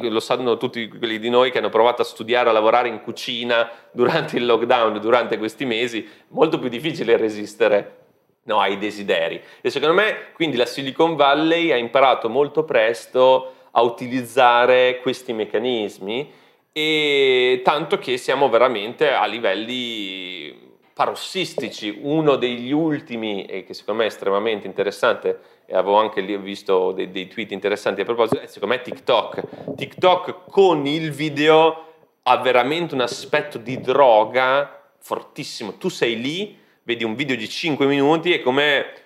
lo 0.00 0.20
sanno 0.20 0.56
tutti 0.56 0.88
quelli 0.88 1.18
di 1.18 1.28
noi 1.28 1.50
che 1.50 1.58
hanno 1.58 1.68
provato 1.68 2.00
a 2.00 2.06
studiare, 2.06 2.48
a 2.48 2.52
lavorare 2.52 2.88
in 2.88 3.02
cucina 3.02 3.70
durante 3.92 4.36
il 4.36 4.46
lockdown, 4.46 4.98
durante 5.00 5.36
questi 5.36 5.66
mesi, 5.66 6.08
molto 6.28 6.58
più 6.58 6.70
difficile 6.70 7.18
resistere 7.18 7.99
no, 8.44 8.60
ai 8.60 8.78
desideri. 8.78 9.40
E 9.60 9.70
secondo 9.70 9.94
me 9.94 10.32
quindi 10.32 10.56
la 10.56 10.66
Silicon 10.66 11.16
Valley 11.16 11.72
ha 11.72 11.76
imparato 11.76 12.28
molto 12.28 12.64
presto 12.64 13.54
a 13.72 13.82
utilizzare 13.82 15.00
questi 15.00 15.32
meccanismi 15.32 16.32
e 16.72 17.60
tanto 17.64 17.98
che 17.98 18.16
siamo 18.16 18.48
veramente 18.48 19.12
a 19.12 19.26
livelli 19.26 20.68
parossistici, 21.00 21.98
uno 22.02 22.36
degli 22.36 22.72
ultimi, 22.72 23.46
e 23.46 23.64
che 23.64 23.72
secondo 23.72 24.00
me 24.00 24.06
è 24.06 24.10
estremamente 24.10 24.66
interessante, 24.66 25.40
e 25.64 25.74
avevo 25.74 25.96
anche 25.96 26.20
visto 26.36 26.92
dei, 26.92 27.10
dei 27.10 27.26
tweet 27.26 27.52
interessanti 27.52 28.02
a 28.02 28.04
proposito, 28.04 28.40
è 28.40 28.46
secondo 28.46 28.74
me 28.74 28.82
TikTok. 28.82 29.74
TikTok 29.76 30.50
con 30.50 30.86
il 30.86 31.10
video 31.10 31.86
ha 32.22 32.36
veramente 32.36 32.92
un 32.92 33.00
aspetto 33.00 33.56
di 33.56 33.80
droga 33.80 34.88
fortissimo. 34.98 35.78
Tu 35.78 35.88
sei 35.88 36.20
lì, 36.20 36.58
vedi 36.84 37.04
un 37.04 37.14
video 37.14 37.36
di 37.36 37.48
5 37.48 37.86
minuti 37.86 38.32
e 38.32 38.40
come 38.40 38.99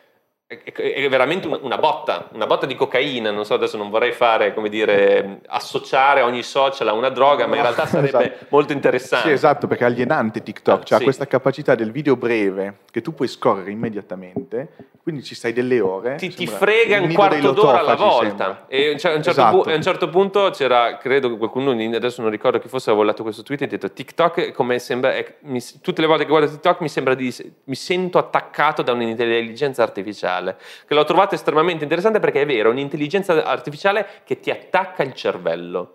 è 0.62 1.08
veramente 1.08 1.46
una 1.46 1.78
botta, 1.78 2.28
una 2.32 2.46
botta 2.46 2.66
di 2.66 2.74
cocaina, 2.74 3.30
non 3.30 3.44
so, 3.44 3.54
adesso 3.54 3.76
non 3.76 3.90
vorrei 3.90 4.12
fare, 4.12 4.54
come 4.54 4.68
dire, 4.68 5.40
associare 5.46 6.20
ogni 6.20 6.42
social 6.42 6.88
a 6.88 6.92
una 6.92 7.08
droga, 7.08 7.46
ma 7.46 7.56
in 7.56 7.62
realtà 7.62 7.86
sarebbe 7.86 8.08
esatto. 8.08 8.46
molto 8.50 8.72
interessante. 8.72 9.28
Sì, 9.28 9.32
esatto, 9.32 9.66
perché 9.66 9.84
è 9.84 9.86
alienante 9.86 10.42
TikTok, 10.42 10.80
ah, 10.80 10.84
cioè 10.84 10.98
sì. 10.98 11.04
questa 11.04 11.26
capacità 11.26 11.74
del 11.74 11.90
video 11.90 12.16
breve 12.16 12.78
che 12.90 13.00
tu 13.00 13.14
puoi 13.14 13.28
scorrere 13.28 13.70
immediatamente, 13.70 14.68
quindi 15.02 15.22
ci 15.22 15.34
stai 15.34 15.52
delle 15.52 15.80
ore. 15.80 16.14
Ti, 16.16 16.28
ti 16.28 16.46
frega 16.46 17.00
un 17.00 17.12
quarto 17.12 17.52
d'ora 17.52 17.80
alla 17.80 17.94
volta. 17.94 18.64
E 18.68 18.88
a 18.88 18.92
un, 18.92 18.98
certo 18.98 19.30
esatto. 19.30 19.60
pu- 19.60 19.68
a 19.68 19.74
un, 19.74 19.82
certo 19.82 20.08
punto 20.08 20.50
c'era, 20.50 20.96
credo 20.96 21.28
che 21.28 21.36
qualcuno, 21.36 21.72
adesso 21.72 22.22
non 22.22 22.30
ricordo 22.30 22.58
chi 22.58 22.68
fosse, 22.68 22.90
aveva 22.90 23.04
letto 23.04 23.22
questo 23.22 23.42
tweet 23.42 23.62
e 23.62 23.64
ha 23.64 23.68
detto 23.68 23.92
TikTok 23.92 24.52
come 24.52 24.78
sembra, 24.78 25.14
è, 25.14 25.36
mi, 25.40 25.60
tutte 25.82 26.00
le 26.00 26.06
volte 26.06 26.24
che 26.24 26.30
guardo 26.30 26.48
TikTok 26.48 26.80
mi 26.80 26.88
sembra 26.88 27.14
di, 27.14 27.34
mi 27.64 27.74
sento 27.74 28.18
attaccato 28.18 28.82
da 28.82 28.92
un'intelligenza 28.92 29.82
artificiale, 29.82 30.43
che 30.52 30.94
l'ho 30.94 31.04
trovato 31.04 31.34
estremamente 31.34 31.84
interessante 31.84 32.20
perché 32.20 32.42
è 32.42 32.46
vero, 32.46 32.70
un'intelligenza 32.70 33.44
artificiale 33.44 34.06
che 34.24 34.40
ti 34.40 34.50
attacca 34.50 35.02
il 35.02 35.14
cervello. 35.14 35.94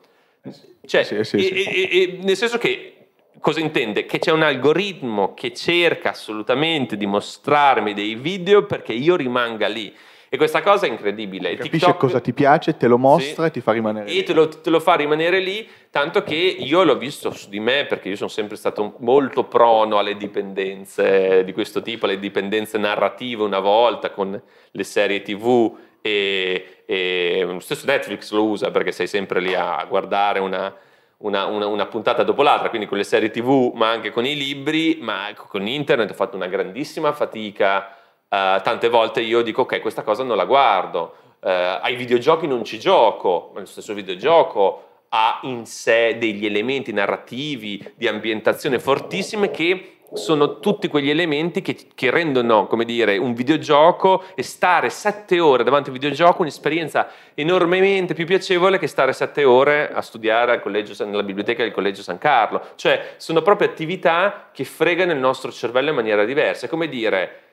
Cioè, 0.86 1.03
sì, 1.03 1.24
sì, 1.24 1.39
sì. 1.39 1.50
E, 1.50 1.89
e, 1.91 2.20
nel 2.24 2.36
senso 2.36 2.58
che 2.58 3.10
cosa 3.39 3.60
intende? 3.60 4.06
Che 4.06 4.20
c'è 4.20 4.32
un 4.32 4.44
algoritmo 4.44 5.34
che 5.34 5.53
cerca 5.53 6.12
assolutamente 6.12 6.98
di 6.98 7.06
mostrarmi 7.06 7.94
dei 7.94 8.15
video 8.15 8.65
perché 8.65 8.94
io 8.94 9.15
rimanga 9.15 9.68
lì. 9.68 9.94
E 10.29 10.38
questa 10.38 10.62
cosa 10.62 10.86
è 10.86 10.89
incredibile. 10.89 11.55
Capisce 11.55 11.69
TikTok, 11.71 11.98
cosa 11.98 12.19
ti 12.19 12.33
piace, 12.33 12.77
te 12.77 12.88
lo 12.88 13.00
mostra 13.00 13.43
sì, 13.43 13.50
e 13.50 13.51
ti 13.51 13.62
fa 13.62 13.71
rimanere 13.71 14.09
lì. 14.09 14.19
E 14.19 14.24
te 14.24 14.33
lo, 14.33 14.48
te 14.48 14.69
lo, 14.69 14.79
fa 14.79 14.93
rimanere 14.93 15.39
lì, 15.39 15.67
tanto 15.89 16.21
che 16.21 16.36
io 16.36 16.83
l'ho 16.83 16.98
visto 16.98 17.31
su 17.31 17.50
di 17.50 17.59
me, 17.59 17.86
perché 17.86 18.09
io 18.09 18.15
sono 18.15 18.29
sempre 18.29 18.55
stato 18.55 18.95
molto 19.00 19.45
prono 19.45 19.98
alle 19.98 20.15
dipendenze 20.15 21.43
di 21.43 21.51
questo 21.51 21.81
tipo, 21.81 22.05
alle 22.05 22.19
dipendenze 22.19 22.77
narrative 22.77 23.41
una 23.41 23.59
volta 23.59 24.12
con 24.12 24.39
le 24.71 24.83
serie 24.83 25.24
tv 25.24 25.75
e, 26.01 26.83
e 26.86 27.43
lo 27.45 27.59
stesso 27.59 27.86
Netflix 27.86 28.31
lo 28.31 28.45
usa 28.45 28.71
perché 28.71 28.91
sei 28.91 29.07
sempre 29.07 29.41
lì 29.41 29.53
a 29.53 29.83
guardare 29.88 30.39
una, 30.39 30.74
una, 31.17 31.45
una, 31.45 31.67
una, 31.67 31.86
puntata 31.88 32.24
dopo 32.24 32.43
l'altra, 32.43 32.69
quindi 32.69 32.88
con 32.88 32.98
le 32.98 33.03
serie 33.03 33.31
tv, 33.31 33.71
ma 33.74 33.89
anche 33.89 34.12
con 34.12 34.25
i 34.25 34.36
libri, 34.36 35.00
ma 35.01 35.33
con 35.36 35.67
internet 35.67 36.12
ho 36.12 36.13
fatto 36.15 36.36
una 36.36 36.48
grandissima 36.48 37.12
fatica. 37.13 37.95
Uh, 38.29 38.62
tante 38.62 38.89
volte 38.89 39.21
io 39.21 39.41
dico 39.41 39.63
ok, 39.63 39.81
questa 39.81 40.03
cosa 40.03 40.24
non 40.24 40.38
la 40.38 40.45
guardo. 40.45 41.15
Uh, 41.41 41.79
ai 41.81 41.95
videogiochi 41.95 42.48
non 42.48 42.63
ci 42.63 42.79
gioco, 42.79 43.51
ma 43.53 43.62
lo 43.62 43.65
stesso 43.65 43.93
videogioco 43.93 44.83
ha 45.09 45.39
in 45.43 45.65
sé 45.65 46.17
degli 46.19 46.45
elementi 46.45 46.93
narrativi, 46.93 47.93
di 47.95 48.07
ambientazione 48.07 48.79
fortissime 48.79 49.50
che 49.50 50.00
sono 50.13 50.59
tutti 50.59 50.88
quegli 50.88 51.09
elementi 51.09 51.62
che, 51.62 51.77
che, 51.93 52.09
rendono, 52.09 52.67
come 52.67 52.86
dire, 52.86 53.17
un 53.17 53.33
videogioco 53.33 54.24
e 54.36 54.43
stare 54.43 54.89
sette 54.89 55.39
ore 55.39 55.63
davanti 55.63 55.89
a 55.89 55.91
un 55.91 56.00
videogioco 56.00 56.41
un'esperienza 56.41 57.09
enormemente 57.36 58.13
più 58.13 58.25
piacevole 58.25 58.79
che 58.79 58.88
stare 58.88 59.13
sette 59.13 59.43
ore 59.43 59.91
a 59.91 60.01
studiare 60.01 60.62
collegio, 60.62 61.05
nella 61.05 61.24
biblioteca 61.24 61.63
del 61.63 61.71
Collegio 61.71 62.01
San 62.01 62.17
Carlo. 62.17 62.62
Cioè, 62.75 63.13
sono 63.17 63.41
proprio 63.41 63.67
attività 63.67 64.50
che 64.51 64.63
fregano 64.63 65.12
il 65.12 65.19
nostro 65.19 65.51
cervello 65.51 65.89
in 65.89 65.95
maniera 65.95 66.25
diversa. 66.25 66.65
È 66.65 66.69
come 66.69 66.88
dire, 66.88 67.49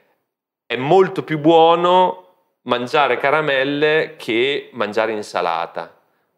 è 0.67 0.77
molto 0.77 1.23
più 1.23 1.39
buono 1.39 2.25
mangiare 2.63 3.17
caramelle 3.17 4.15
che 4.17 4.71
mangiare 4.73 5.13
insalata 5.13 5.97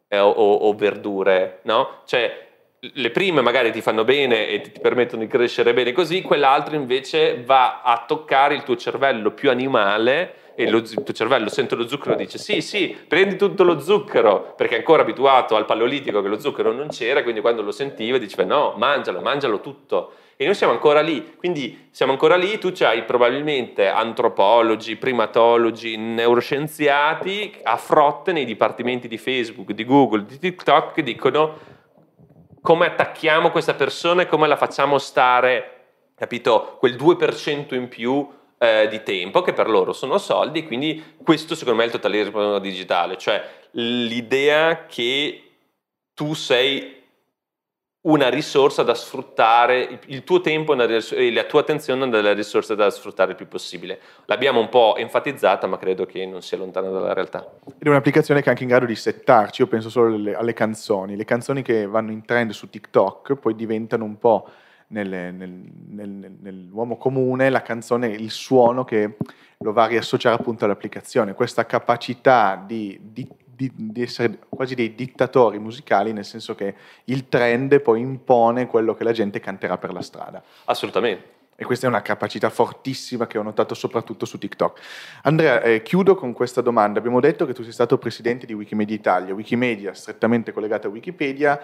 eh, 0.08 0.18
o, 0.18 0.30
o, 0.30 0.74
verdure, 0.74 1.60
no? 1.62 2.02
Cioè, 2.04 2.46
le 2.80 3.10
prime 3.10 3.40
magari 3.40 3.72
ti 3.72 3.80
fanno 3.80 4.04
bene 4.04 4.48
e 4.48 4.60
ti 4.60 4.78
permettono 4.80 5.22
di 5.22 5.28
crescere 5.28 5.72
bene 5.72 5.92
così, 5.92 6.22
quell'altro 6.22 6.76
invece 6.76 7.42
va 7.42 7.82
a 7.82 8.04
toccare 8.06 8.54
il 8.54 8.62
tuo 8.62 8.76
cervello 8.76 9.32
più 9.32 9.50
animale 9.50 10.34
e 10.54 10.68
lo, 10.68 10.78
il 10.78 11.02
tuo 11.02 11.14
cervello 11.14 11.48
sente 11.48 11.74
lo 11.74 11.88
zucchero 11.88 12.14
e 12.14 12.18
dice 12.18 12.36
sì 12.38 12.60
sì, 12.60 12.96
prendi 13.06 13.36
tutto 13.36 13.64
lo 13.64 13.80
zucchero, 13.80 14.54
perché 14.56 14.74
è 14.74 14.78
ancora 14.78 15.02
abituato 15.02 15.56
al 15.56 15.64
paleolitico 15.64 16.20
che 16.20 16.28
lo 16.28 16.38
zucchero 16.38 16.72
non 16.72 16.88
c'era, 16.88 17.22
quindi 17.22 17.40
quando 17.40 17.62
lo 17.62 17.70
sentiva 17.70 18.18
diceva 18.18 18.44
no, 18.44 18.74
mangialo, 18.76 19.20
mangialo 19.20 19.60
tutto. 19.60 20.12
E 20.40 20.44
noi 20.44 20.54
siamo 20.54 20.72
ancora 20.72 21.00
lì, 21.00 21.34
quindi 21.34 21.88
siamo 21.90 22.12
ancora 22.12 22.36
lì, 22.36 22.58
tu 22.58 22.72
hai 22.82 23.02
probabilmente 23.02 23.88
antropologi, 23.88 24.94
primatologi, 24.94 25.96
neuroscienziati 25.96 27.56
a 27.64 27.76
frotte 27.76 28.30
nei 28.30 28.44
dipartimenti 28.44 29.08
di 29.08 29.18
Facebook, 29.18 29.72
di 29.72 29.84
Google, 29.84 30.26
di 30.26 30.38
TikTok 30.38 30.94
che 30.94 31.02
dicono 31.02 31.58
come 32.60 32.86
attacchiamo 32.86 33.50
questa 33.50 33.74
persona 33.74 34.22
e 34.22 34.26
come 34.26 34.46
la 34.46 34.54
facciamo 34.54 34.98
stare, 34.98 36.12
capito, 36.14 36.76
quel 36.78 36.94
2% 36.94 37.74
in 37.74 37.88
più 37.88 38.24
eh, 38.58 38.86
di 38.88 39.02
tempo 39.02 39.42
che 39.42 39.52
per 39.52 39.68
loro 39.68 39.92
sono 39.92 40.18
soldi, 40.18 40.64
quindi 40.64 41.16
questo 41.20 41.56
secondo 41.56 41.78
me 41.78 41.82
è 41.82 41.86
il 41.86 41.92
totalitarismo 41.94 42.60
digitale, 42.60 43.16
cioè 43.16 43.44
l'idea 43.72 44.86
che 44.86 45.42
tu 46.14 46.34
sei 46.34 46.97
una 48.00 48.28
risorsa 48.28 48.84
da 48.84 48.94
sfruttare, 48.94 50.00
il 50.06 50.22
tuo 50.22 50.40
tempo 50.40 50.72
e 50.74 51.32
la 51.32 51.44
tua 51.44 51.60
attenzione 51.60 52.06
è 52.06 52.08
delle 52.08 52.32
risorse 52.32 52.76
da 52.76 52.88
sfruttare 52.90 53.32
il 53.32 53.36
più 53.36 53.48
possibile. 53.48 53.98
L'abbiamo 54.26 54.60
un 54.60 54.68
po' 54.68 54.96
enfatizzata, 54.96 55.66
ma 55.66 55.78
credo 55.78 56.06
che 56.06 56.24
non 56.24 56.40
sia 56.40 56.56
lontana 56.58 56.90
dalla 56.90 57.12
realtà. 57.12 57.44
Ed 57.66 57.86
è 57.86 57.88
un'applicazione 57.88 58.40
che 58.40 58.46
è 58.46 58.50
anche 58.50 58.62
in 58.62 58.68
grado 58.68 58.86
di 58.86 58.94
settarci, 58.94 59.62
io 59.62 59.68
penso 59.68 59.90
solo 59.90 60.14
alle, 60.14 60.34
alle 60.34 60.52
canzoni. 60.52 61.16
Le 61.16 61.24
canzoni 61.24 61.62
che 61.62 61.86
vanno 61.86 62.12
in 62.12 62.24
trend 62.24 62.52
su 62.52 62.70
TikTok 62.70 63.34
poi 63.34 63.56
diventano 63.56 64.04
un 64.04 64.16
po' 64.16 64.48
nel, 64.88 65.08
nel, 65.08 65.50
nel, 65.88 66.36
nell'uomo 66.40 66.96
comune 66.96 67.50
la 67.50 67.62
canzone, 67.62 68.06
il 68.06 68.30
suono 68.30 68.84
che 68.84 69.16
lo 69.58 69.72
va 69.72 69.84
a 69.84 69.88
riassociare 69.88 70.36
appunto 70.36 70.64
all'applicazione. 70.64 71.34
Questa 71.34 71.66
capacità 71.66 72.62
di, 72.64 72.98
di 73.02 73.26
di, 73.58 73.72
di, 73.74 74.02
essere 74.02 74.38
quasi 74.48 74.76
dei 74.76 74.94
dittatori 74.94 75.58
musicali, 75.58 76.12
nel 76.12 76.24
senso 76.24 76.54
che 76.54 76.74
il 77.04 77.28
trend 77.28 77.80
poi 77.80 78.00
impone 78.00 78.68
quello 78.68 78.94
che 78.94 79.02
la 79.02 79.10
gente 79.10 79.40
canterà 79.40 79.76
per 79.78 79.92
la 79.92 80.00
strada. 80.00 80.40
Assolutamente. 80.66 81.36
E 81.60 81.64
questa 81.64 81.86
è 81.86 81.88
una 81.88 82.02
capacità 82.02 82.50
fortissima 82.50 83.26
che 83.26 83.36
ho 83.36 83.42
notato 83.42 83.74
soprattutto 83.74 84.26
su 84.26 84.38
TikTok. 84.38 84.80
Andrea, 85.22 85.60
eh, 85.62 85.82
chiudo 85.82 86.14
con 86.14 86.32
questa 86.32 86.60
domanda. 86.60 87.00
Abbiamo 87.00 87.18
detto 87.18 87.46
che 87.46 87.52
tu 87.52 87.64
sei 87.64 87.72
stato 87.72 87.98
presidente 87.98 88.46
di 88.46 88.52
Wikimedia 88.52 88.94
Italia, 88.94 89.34
Wikimedia 89.34 89.92
strettamente 89.92 90.52
collegata 90.52 90.86
a 90.86 90.90
Wikipedia. 90.92 91.60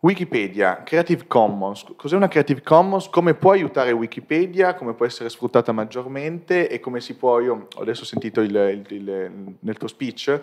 Wikipedia, 0.00 0.82
Creative 0.84 1.26
Commons, 1.26 1.84
cos'è 1.96 2.16
una 2.16 2.28
Creative 2.28 2.62
Commons? 2.62 3.08
Come 3.08 3.34
può 3.34 3.52
aiutare 3.52 3.92
Wikipedia? 3.92 4.74
Come 4.74 4.94
può 4.94 5.06
essere 5.06 5.28
sfruttata 5.30 5.72
maggiormente? 5.72 6.68
E 6.68 6.80
come 6.80 7.00
si 7.00 7.14
può, 7.14 7.40
io 7.40 7.68
adesso 7.78 8.02
ho 8.02 8.06
sentito 8.06 8.42
il, 8.42 8.54
il, 8.54 8.94
il, 8.94 9.56
nel 9.58 9.76
tuo 9.78 9.88
speech, 9.88 10.40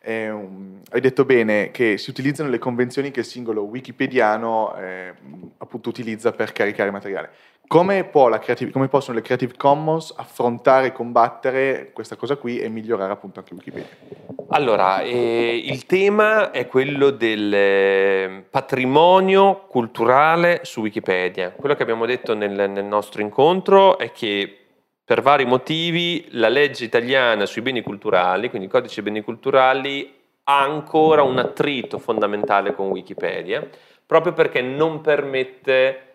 eh, 0.00 0.28
hai 0.28 1.00
detto 1.00 1.24
bene 1.24 1.72
che 1.72 1.98
si 1.98 2.10
utilizzano 2.10 2.48
le 2.48 2.58
convenzioni 2.58 3.10
che 3.10 3.20
il 3.20 3.26
singolo 3.26 3.62
wikipediano 3.62 4.76
eh, 4.76 5.12
appunto 5.58 5.88
utilizza 5.88 6.32
per 6.32 6.52
caricare 6.52 6.90
materiale. 6.90 7.30
Come, 7.68 8.10
creative, 8.10 8.70
come, 8.70 8.88
possono 8.88 9.16
le 9.16 9.22
Creative 9.22 9.54
Commons 9.56 10.14
affrontare 10.16 10.88
e 10.88 10.92
combattere 10.92 11.90
questa 11.92 12.14
cosa 12.14 12.36
qui 12.36 12.58
e 12.60 12.68
migliorare 12.68 13.12
appunto 13.12 13.40
anche 13.40 13.54
Wikipedia? 13.54 13.88
Allora, 14.50 15.00
eh, 15.00 15.62
il 15.64 15.84
tema 15.84 16.52
è 16.52 16.68
quello 16.68 17.10
del 17.10 17.52
eh, 17.52 18.44
patrimonio 18.48 19.64
culturale 19.66 20.60
su 20.62 20.80
Wikipedia. 20.80 21.50
Quello 21.50 21.74
che 21.74 21.82
abbiamo 21.82 22.06
detto 22.06 22.34
nel, 22.34 22.70
nel 22.70 22.84
nostro 22.84 23.20
incontro 23.20 23.98
è 23.98 24.12
che 24.12 24.58
per 25.04 25.20
vari 25.20 25.44
motivi 25.44 26.26
la 26.30 26.48
legge 26.48 26.84
italiana 26.84 27.46
sui 27.46 27.62
beni 27.62 27.82
culturali, 27.82 28.48
quindi 28.48 28.66
il 28.66 28.72
codice 28.72 29.02
dei 29.02 29.12
beni 29.12 29.24
culturali, 29.24 30.14
ha 30.44 30.62
ancora 30.62 31.22
un 31.22 31.38
attrito 31.38 31.98
fondamentale 31.98 32.74
con 32.74 32.88
Wikipedia, 32.90 33.68
proprio 34.06 34.32
perché 34.32 34.62
non 34.62 35.00
permette 35.00 36.05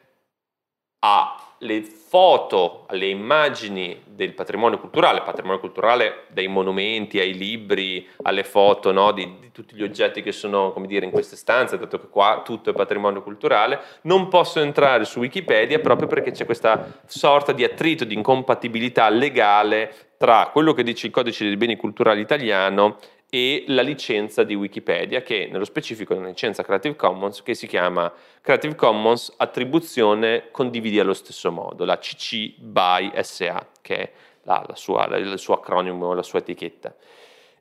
alle 1.04 1.82
foto, 1.82 2.86
alle 2.88 3.08
immagini 3.08 4.02
del 4.06 4.34
patrimonio 4.34 4.78
culturale, 4.78 5.22
patrimonio 5.22 5.60
culturale 5.60 6.26
dai 6.28 6.48
monumenti 6.48 7.20
ai 7.20 7.34
libri, 7.36 8.08
alle 8.24 8.44
foto 8.44 8.92
no, 8.92 9.12
di, 9.12 9.40
di, 9.40 9.52
tutti 9.52 9.76
gli 9.76 9.82
oggetti 9.82 10.22
che 10.22 10.32
sono 10.32 10.74
dire, 10.86 11.06
in 11.06 11.12
queste 11.12 11.36
stanze, 11.36 11.78
dato 11.78 12.00
che 12.00 12.08
qua 12.08 12.42
tutto 12.46 12.70
è 12.70 12.74
patrimonio 12.74 13.24
culturale, 13.24 13.80
non 14.02 14.28
possono 14.28 14.66
entrare 14.66 15.06
su 15.06 15.20
Wikipedia 15.20 15.80
proprio 15.80 16.08
perché 16.08 16.32
c'è 16.32 16.46
questa 16.46 17.02
sorta 17.06 17.52
di 17.52 17.64
attrito, 17.64 18.06
di 18.06 18.14
incompatibilità 18.14 19.10
legale 19.10 20.12
tra 20.18 20.50
quello 20.52 20.74
che 20.74 20.84
dice 20.84 21.08
il 21.08 21.12
codice 21.14 21.46
dei 21.46 21.58
beni 21.58 21.78
culturali 21.78 22.22
italiano 22.22 22.98
e 23.34 23.64
la 23.68 23.82
licenza 23.82 24.44
di 24.44 24.56
Wikipedia, 24.56 25.22
che 25.22 25.48
nello 25.50 25.64
specifico 25.64 26.14
è 26.14 26.18
una 26.18 26.28
licenza 26.28 26.64
Creative 26.64 26.98
Commons 26.98 27.42
che 27.44 27.54
si 27.54 27.66
chiama 27.66 28.12
Creative 28.42 28.76
Commons 28.76 29.34
Attribuzione 29.38 30.50
Condividi 30.52 31.00
allo 31.00 31.14
stesso 31.14 31.50
modo, 31.50 31.86
la 31.86 31.98
CC 31.98 32.54
BY 32.58 33.12
SA, 33.22 33.68
che 33.80 33.96
è 33.96 34.12
la, 34.44 34.62
la 34.68 34.76
sua, 34.76 35.08
la, 35.08 35.16
il 35.16 35.40
suo 35.40 35.54
acronimo, 35.54 36.14
la 36.14 36.24
sua 36.24 36.40
etichetta. 36.40 36.94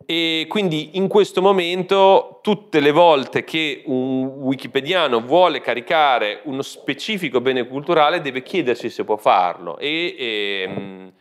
E 0.04 0.46
quindi 0.48 0.96
in 0.96 1.06
questo 1.06 1.40
momento 1.40 2.40
tutte 2.42 2.80
le 2.80 2.90
volte 2.90 3.44
che 3.44 3.84
un 3.86 4.24
wikipediano 4.24 5.20
vuole 5.20 5.60
caricare 5.60 6.40
uno 6.46 6.62
specifico 6.62 7.40
bene 7.40 7.68
culturale 7.68 8.20
deve 8.20 8.42
chiedersi 8.42 8.90
se 8.90 9.04
può 9.04 9.16
farlo 9.16 9.78
e, 9.78 10.16
e 10.18 10.62
ehm, 10.62 11.12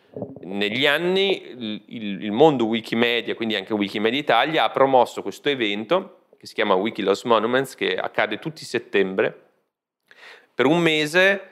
negli 0.42 0.86
anni 0.86 1.42
il, 1.88 2.24
il, 2.24 2.32
mondo 2.32 2.66
Wikimedia, 2.66 3.36
quindi 3.36 3.56
anche 3.56 3.74
Wikimedia 3.74 4.20
Italia, 4.20 4.64
ha 4.64 4.70
promosso 4.70 5.22
questo 5.22 5.50
evento 5.50 6.28
che 6.38 6.48
si 6.48 6.54
chiama 6.54 6.74
Wikilost 6.74 7.26
Monuments, 7.26 7.76
che 7.76 7.96
accade 7.96 8.40
tutti 8.40 8.64
settembre. 8.64 9.48
Per 10.56 10.66
un 10.66 10.80
mese 10.80 11.48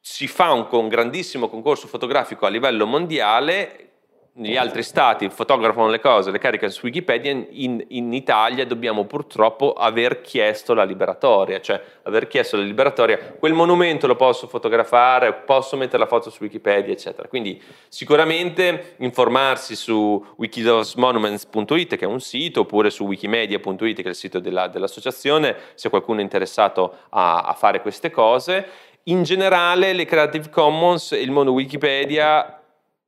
si 0.00 0.26
fa 0.26 0.52
un, 0.52 0.66
un 0.70 0.88
grandissimo 0.88 1.48
concorso 1.48 1.86
fotografico 1.86 2.46
a 2.46 2.48
livello 2.48 2.86
mondiale 2.86 3.89
negli 4.32 4.56
altri 4.56 4.82
stati 4.82 5.28
fotografano 5.28 5.88
le 5.88 5.98
cose, 5.98 6.30
le 6.30 6.38
caricano 6.38 6.70
su 6.70 6.86
Wikipedia, 6.86 7.30
in, 7.32 7.84
in, 7.88 8.12
Italia 8.12 8.64
dobbiamo 8.64 9.04
purtroppo 9.04 9.72
aver 9.72 10.20
chiesto 10.20 10.72
la 10.72 10.84
liberatoria, 10.84 11.60
cioè 11.60 11.82
aver 12.04 12.28
chiesto 12.28 12.56
la 12.56 12.62
liberatoria, 12.62 13.18
quel 13.38 13.52
monumento 13.52 14.06
lo 14.06 14.14
posso 14.14 14.46
fotografare, 14.46 15.32
posso 15.32 15.76
mettere 15.76 15.98
la 15.98 16.06
foto 16.06 16.30
su 16.30 16.44
Wikipedia, 16.44 16.92
eccetera. 16.92 17.26
Quindi 17.28 17.60
sicuramente 17.88 18.94
informarsi 18.98 19.74
su 19.74 20.24
wikidosmonuments.it, 20.36 21.96
che 21.96 22.04
è 22.04 22.08
un 22.08 22.20
sito, 22.20 22.60
oppure 22.60 22.90
su 22.90 23.04
wikimedia.it, 23.04 23.96
che 23.96 24.02
è 24.02 24.08
il 24.08 24.14
sito 24.14 24.38
della, 24.38 24.68
dell'associazione, 24.68 25.56
se 25.74 25.90
qualcuno 25.90 26.20
è 26.20 26.22
interessato 26.22 26.98
a, 27.10 27.40
a 27.40 27.52
fare 27.54 27.82
queste 27.82 28.10
cose. 28.10 28.66
In 29.04 29.22
generale 29.24 29.92
le 29.92 30.04
Creative 30.04 30.50
Commons 30.50 31.12
e 31.12 31.20
il 31.20 31.30
mondo 31.30 31.52
Wikipedia 31.52 32.59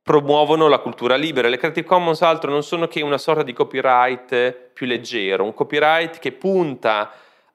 promuovono 0.03 0.67
la 0.67 0.79
cultura 0.79 1.15
libera. 1.15 1.47
Le 1.47 1.57
Creative 1.57 1.87
Commons 1.87 2.21
altro 2.21 2.51
non 2.51 2.61
sono 2.61 2.87
che 2.87 3.01
una 3.01 3.17
sorta 3.17 3.41
di 3.41 3.53
copyright 3.53 4.51
più 4.73 4.85
leggero, 4.85 5.45
un 5.45 5.53
copyright 5.53 6.19
che 6.19 6.33
punta 6.33 7.11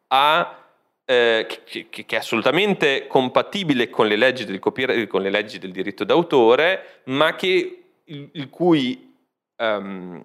a 0.09 0.59
eh, 1.05 1.47
che, 1.49 1.87
che, 1.89 2.05
che, 2.05 2.17
è 2.17 2.19
assolutamente 2.19 3.07
compatibile 3.07 3.89
con 3.89 4.07
le 4.07 4.17
leggi 4.17 4.45
del, 4.45 4.59
con 4.59 5.23
le 5.23 5.31
leggi 5.31 5.59
del 5.59 5.73
diritto 5.73 6.05
d'autore, 6.05 7.03
ma 7.05 7.35
che, 7.35 7.85
il, 8.05 8.29
il 8.33 8.51
cui 8.51 9.15
um, 9.57 10.23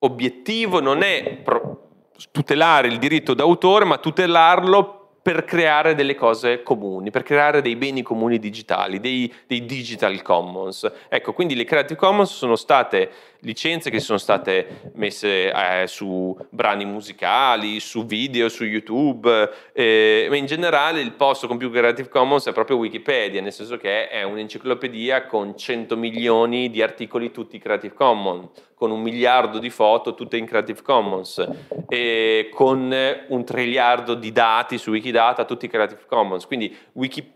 obiettivo 0.00 0.80
non 0.80 1.02
è 1.02 1.38
pro- 1.42 2.02
tutelare 2.30 2.88
il 2.88 2.98
diritto 2.98 3.32
d'autore, 3.32 3.84
ma 3.84 3.98
tutelarlo 3.98 4.97
per 5.28 5.44
creare 5.44 5.94
delle 5.94 6.14
cose 6.14 6.62
comuni, 6.62 7.10
per 7.10 7.22
creare 7.22 7.60
dei 7.60 7.76
beni 7.76 8.00
comuni 8.00 8.38
digitali, 8.38 8.98
dei, 8.98 9.30
dei, 9.46 9.66
digital 9.66 10.22
commons. 10.22 10.90
Ecco, 11.06 11.34
quindi 11.34 11.54
le 11.54 11.64
Creative 11.64 12.00
Commons 12.00 12.34
sono 12.34 12.56
state 12.56 13.10
licenze 13.40 13.90
che 13.90 14.00
sono 14.00 14.16
state 14.16 14.92
messe 14.94 15.52
eh, 15.52 15.86
su 15.86 16.34
brani 16.48 16.86
musicali, 16.86 17.78
su 17.78 18.06
video, 18.06 18.48
su 18.48 18.64
YouTube, 18.64 19.50
eh, 19.74 20.28
ma 20.30 20.36
in 20.36 20.46
generale 20.46 21.02
il 21.02 21.12
posto 21.12 21.46
con 21.46 21.58
più 21.58 21.70
Creative 21.70 22.08
Commons 22.08 22.46
è 22.46 22.54
proprio 22.54 22.78
Wikipedia, 22.78 23.42
nel 23.42 23.52
senso 23.52 23.76
che 23.76 24.08
è 24.08 24.22
un'enciclopedia 24.22 25.26
con 25.26 25.58
100 25.58 25.94
milioni 25.94 26.70
di 26.70 26.80
articoli 26.80 27.30
tutti 27.30 27.58
Creative 27.58 27.92
Commons 27.92 28.48
con 28.78 28.92
un 28.92 29.02
miliardo 29.02 29.58
di 29.58 29.70
foto 29.70 30.14
tutte 30.14 30.36
in 30.36 30.46
Creative 30.46 30.82
Commons 30.82 31.46
e 31.88 32.48
con 32.54 32.94
un 33.28 33.44
triliardo 33.44 34.14
di 34.14 34.30
dati 34.30 34.78
su 34.78 34.90
Wikidata 34.90 35.44
tutti 35.44 35.66
Creative 35.66 36.02
Commons. 36.06 36.46
Quindi 36.46 36.74
Wiki, 36.92 37.32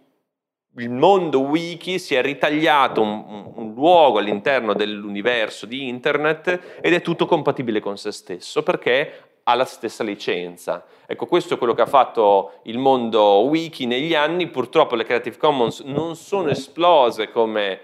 il 0.77 0.91
mondo 0.91 1.41
wiki 1.41 1.99
si 1.99 2.15
è 2.15 2.23
ritagliato 2.23 3.03
un, 3.03 3.51
un 3.57 3.75
luogo 3.75 4.19
all'interno 4.19 4.73
dell'universo 4.73 5.67
di 5.67 5.89
internet 5.89 6.79
ed 6.81 6.95
è 6.95 7.03
tutto 7.03 7.27
compatibile 7.27 7.81
con 7.81 7.99
se 7.99 8.13
stesso 8.13 8.63
perché 8.63 9.31
ha 9.45 9.55
la 9.57 9.65
stessa 9.65 10.05
licenza. 10.05 10.85
Ecco, 11.07 11.27
questo 11.27 11.55
è 11.55 11.59
quello 11.59 11.75
che 11.75 11.83
ha 11.83 11.87
fatto 11.87 12.61
il 12.65 12.79
mondo 12.79 13.41
wiki 13.41 13.87
negli 13.87 14.15
anni. 14.15 14.47
Purtroppo 14.47 14.95
le 14.95 15.05
Creative 15.05 15.37
Commons 15.37 15.81
non 15.81 16.15
sono 16.15 16.51
esplose 16.51 17.31
come 17.31 17.81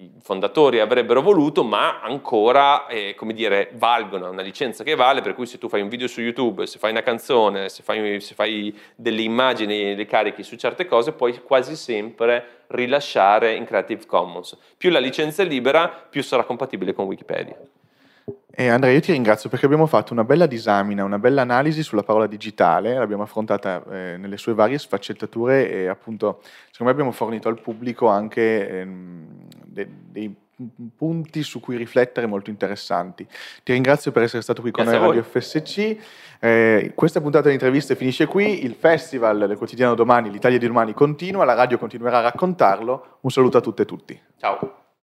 i 0.00 0.10
fondatori 0.22 0.80
avrebbero 0.80 1.20
voluto, 1.20 1.62
ma 1.62 2.00
ancora, 2.00 2.86
eh, 2.86 3.14
come 3.14 3.34
dire, 3.34 3.70
valgono, 3.74 4.30
una 4.30 4.40
licenza 4.40 4.82
che 4.82 4.94
vale, 4.94 5.20
per 5.20 5.34
cui 5.34 5.44
se 5.44 5.58
tu 5.58 5.68
fai 5.68 5.82
un 5.82 5.88
video 5.88 6.08
su 6.08 6.22
YouTube, 6.22 6.66
se 6.66 6.78
fai 6.78 6.90
una 6.90 7.02
canzone, 7.02 7.68
se 7.68 7.82
fai, 7.82 8.18
se 8.20 8.34
fai 8.34 8.74
delle 8.96 9.20
immagini 9.22 9.94
le 9.94 10.06
carichi 10.06 10.42
su 10.42 10.56
certe 10.56 10.86
cose, 10.86 11.12
puoi 11.12 11.42
quasi 11.42 11.76
sempre 11.76 12.64
rilasciare 12.68 13.54
in 13.54 13.66
Creative 13.66 14.06
Commons. 14.06 14.56
Più 14.76 14.90
la 14.90 15.00
licenza 15.00 15.42
è 15.42 15.46
libera, 15.46 15.88
più 15.88 16.22
sarà 16.22 16.44
compatibile 16.44 16.94
con 16.94 17.04
Wikipedia. 17.04 17.56
E 18.52 18.68
Andrea, 18.68 18.92
io 18.92 19.00
ti 19.00 19.12
ringrazio 19.12 19.48
perché 19.48 19.66
abbiamo 19.66 19.86
fatto 19.86 20.12
una 20.12 20.24
bella 20.24 20.46
disamina, 20.46 21.04
una 21.04 21.18
bella 21.18 21.42
analisi 21.42 21.82
sulla 21.82 22.02
parola 22.02 22.26
digitale, 22.26 22.94
l'abbiamo 22.94 23.22
affrontata 23.22 23.82
eh, 23.90 24.16
nelle 24.18 24.36
sue 24.36 24.54
varie 24.54 24.76
sfaccettature 24.76 25.70
e 25.70 25.86
appunto 25.86 26.40
secondo 26.70 26.84
me 26.84 26.90
abbiamo 26.90 27.12
fornito 27.12 27.48
al 27.48 27.60
pubblico 27.60 28.08
anche 28.08 28.68
ehm, 28.68 29.26
de- 29.64 29.88
dei 30.10 30.34
punti 30.94 31.42
su 31.42 31.60
cui 31.60 31.76
riflettere 31.76 32.26
molto 32.26 32.50
interessanti. 32.50 33.26
Ti 33.62 33.72
ringrazio 33.72 34.12
per 34.12 34.24
essere 34.24 34.42
stato 34.42 34.60
qui 34.60 34.70
con 34.70 34.84
noi 34.84 34.94
a 34.94 34.98
Radio 34.98 35.22
FSC. 35.22 35.96
Eh, 36.38 36.92
questa 36.94 37.20
puntata 37.20 37.48
di 37.48 37.54
interviste 37.54 37.96
finisce 37.96 38.26
qui, 38.26 38.64
il 38.64 38.74
festival 38.74 39.46
del 39.46 39.56
quotidiano 39.56 39.94
domani, 39.94 40.30
l'Italia 40.30 40.58
di 40.58 40.66
domani 40.66 40.92
continua, 40.92 41.44
la 41.44 41.54
radio 41.54 41.78
continuerà 41.78 42.18
a 42.18 42.22
raccontarlo. 42.22 43.18
Un 43.20 43.30
saluto 43.30 43.58
a 43.58 43.60
tutte 43.60 43.82
e 43.82 43.86
tutti. 43.86 44.20
Ciao. 44.38 44.79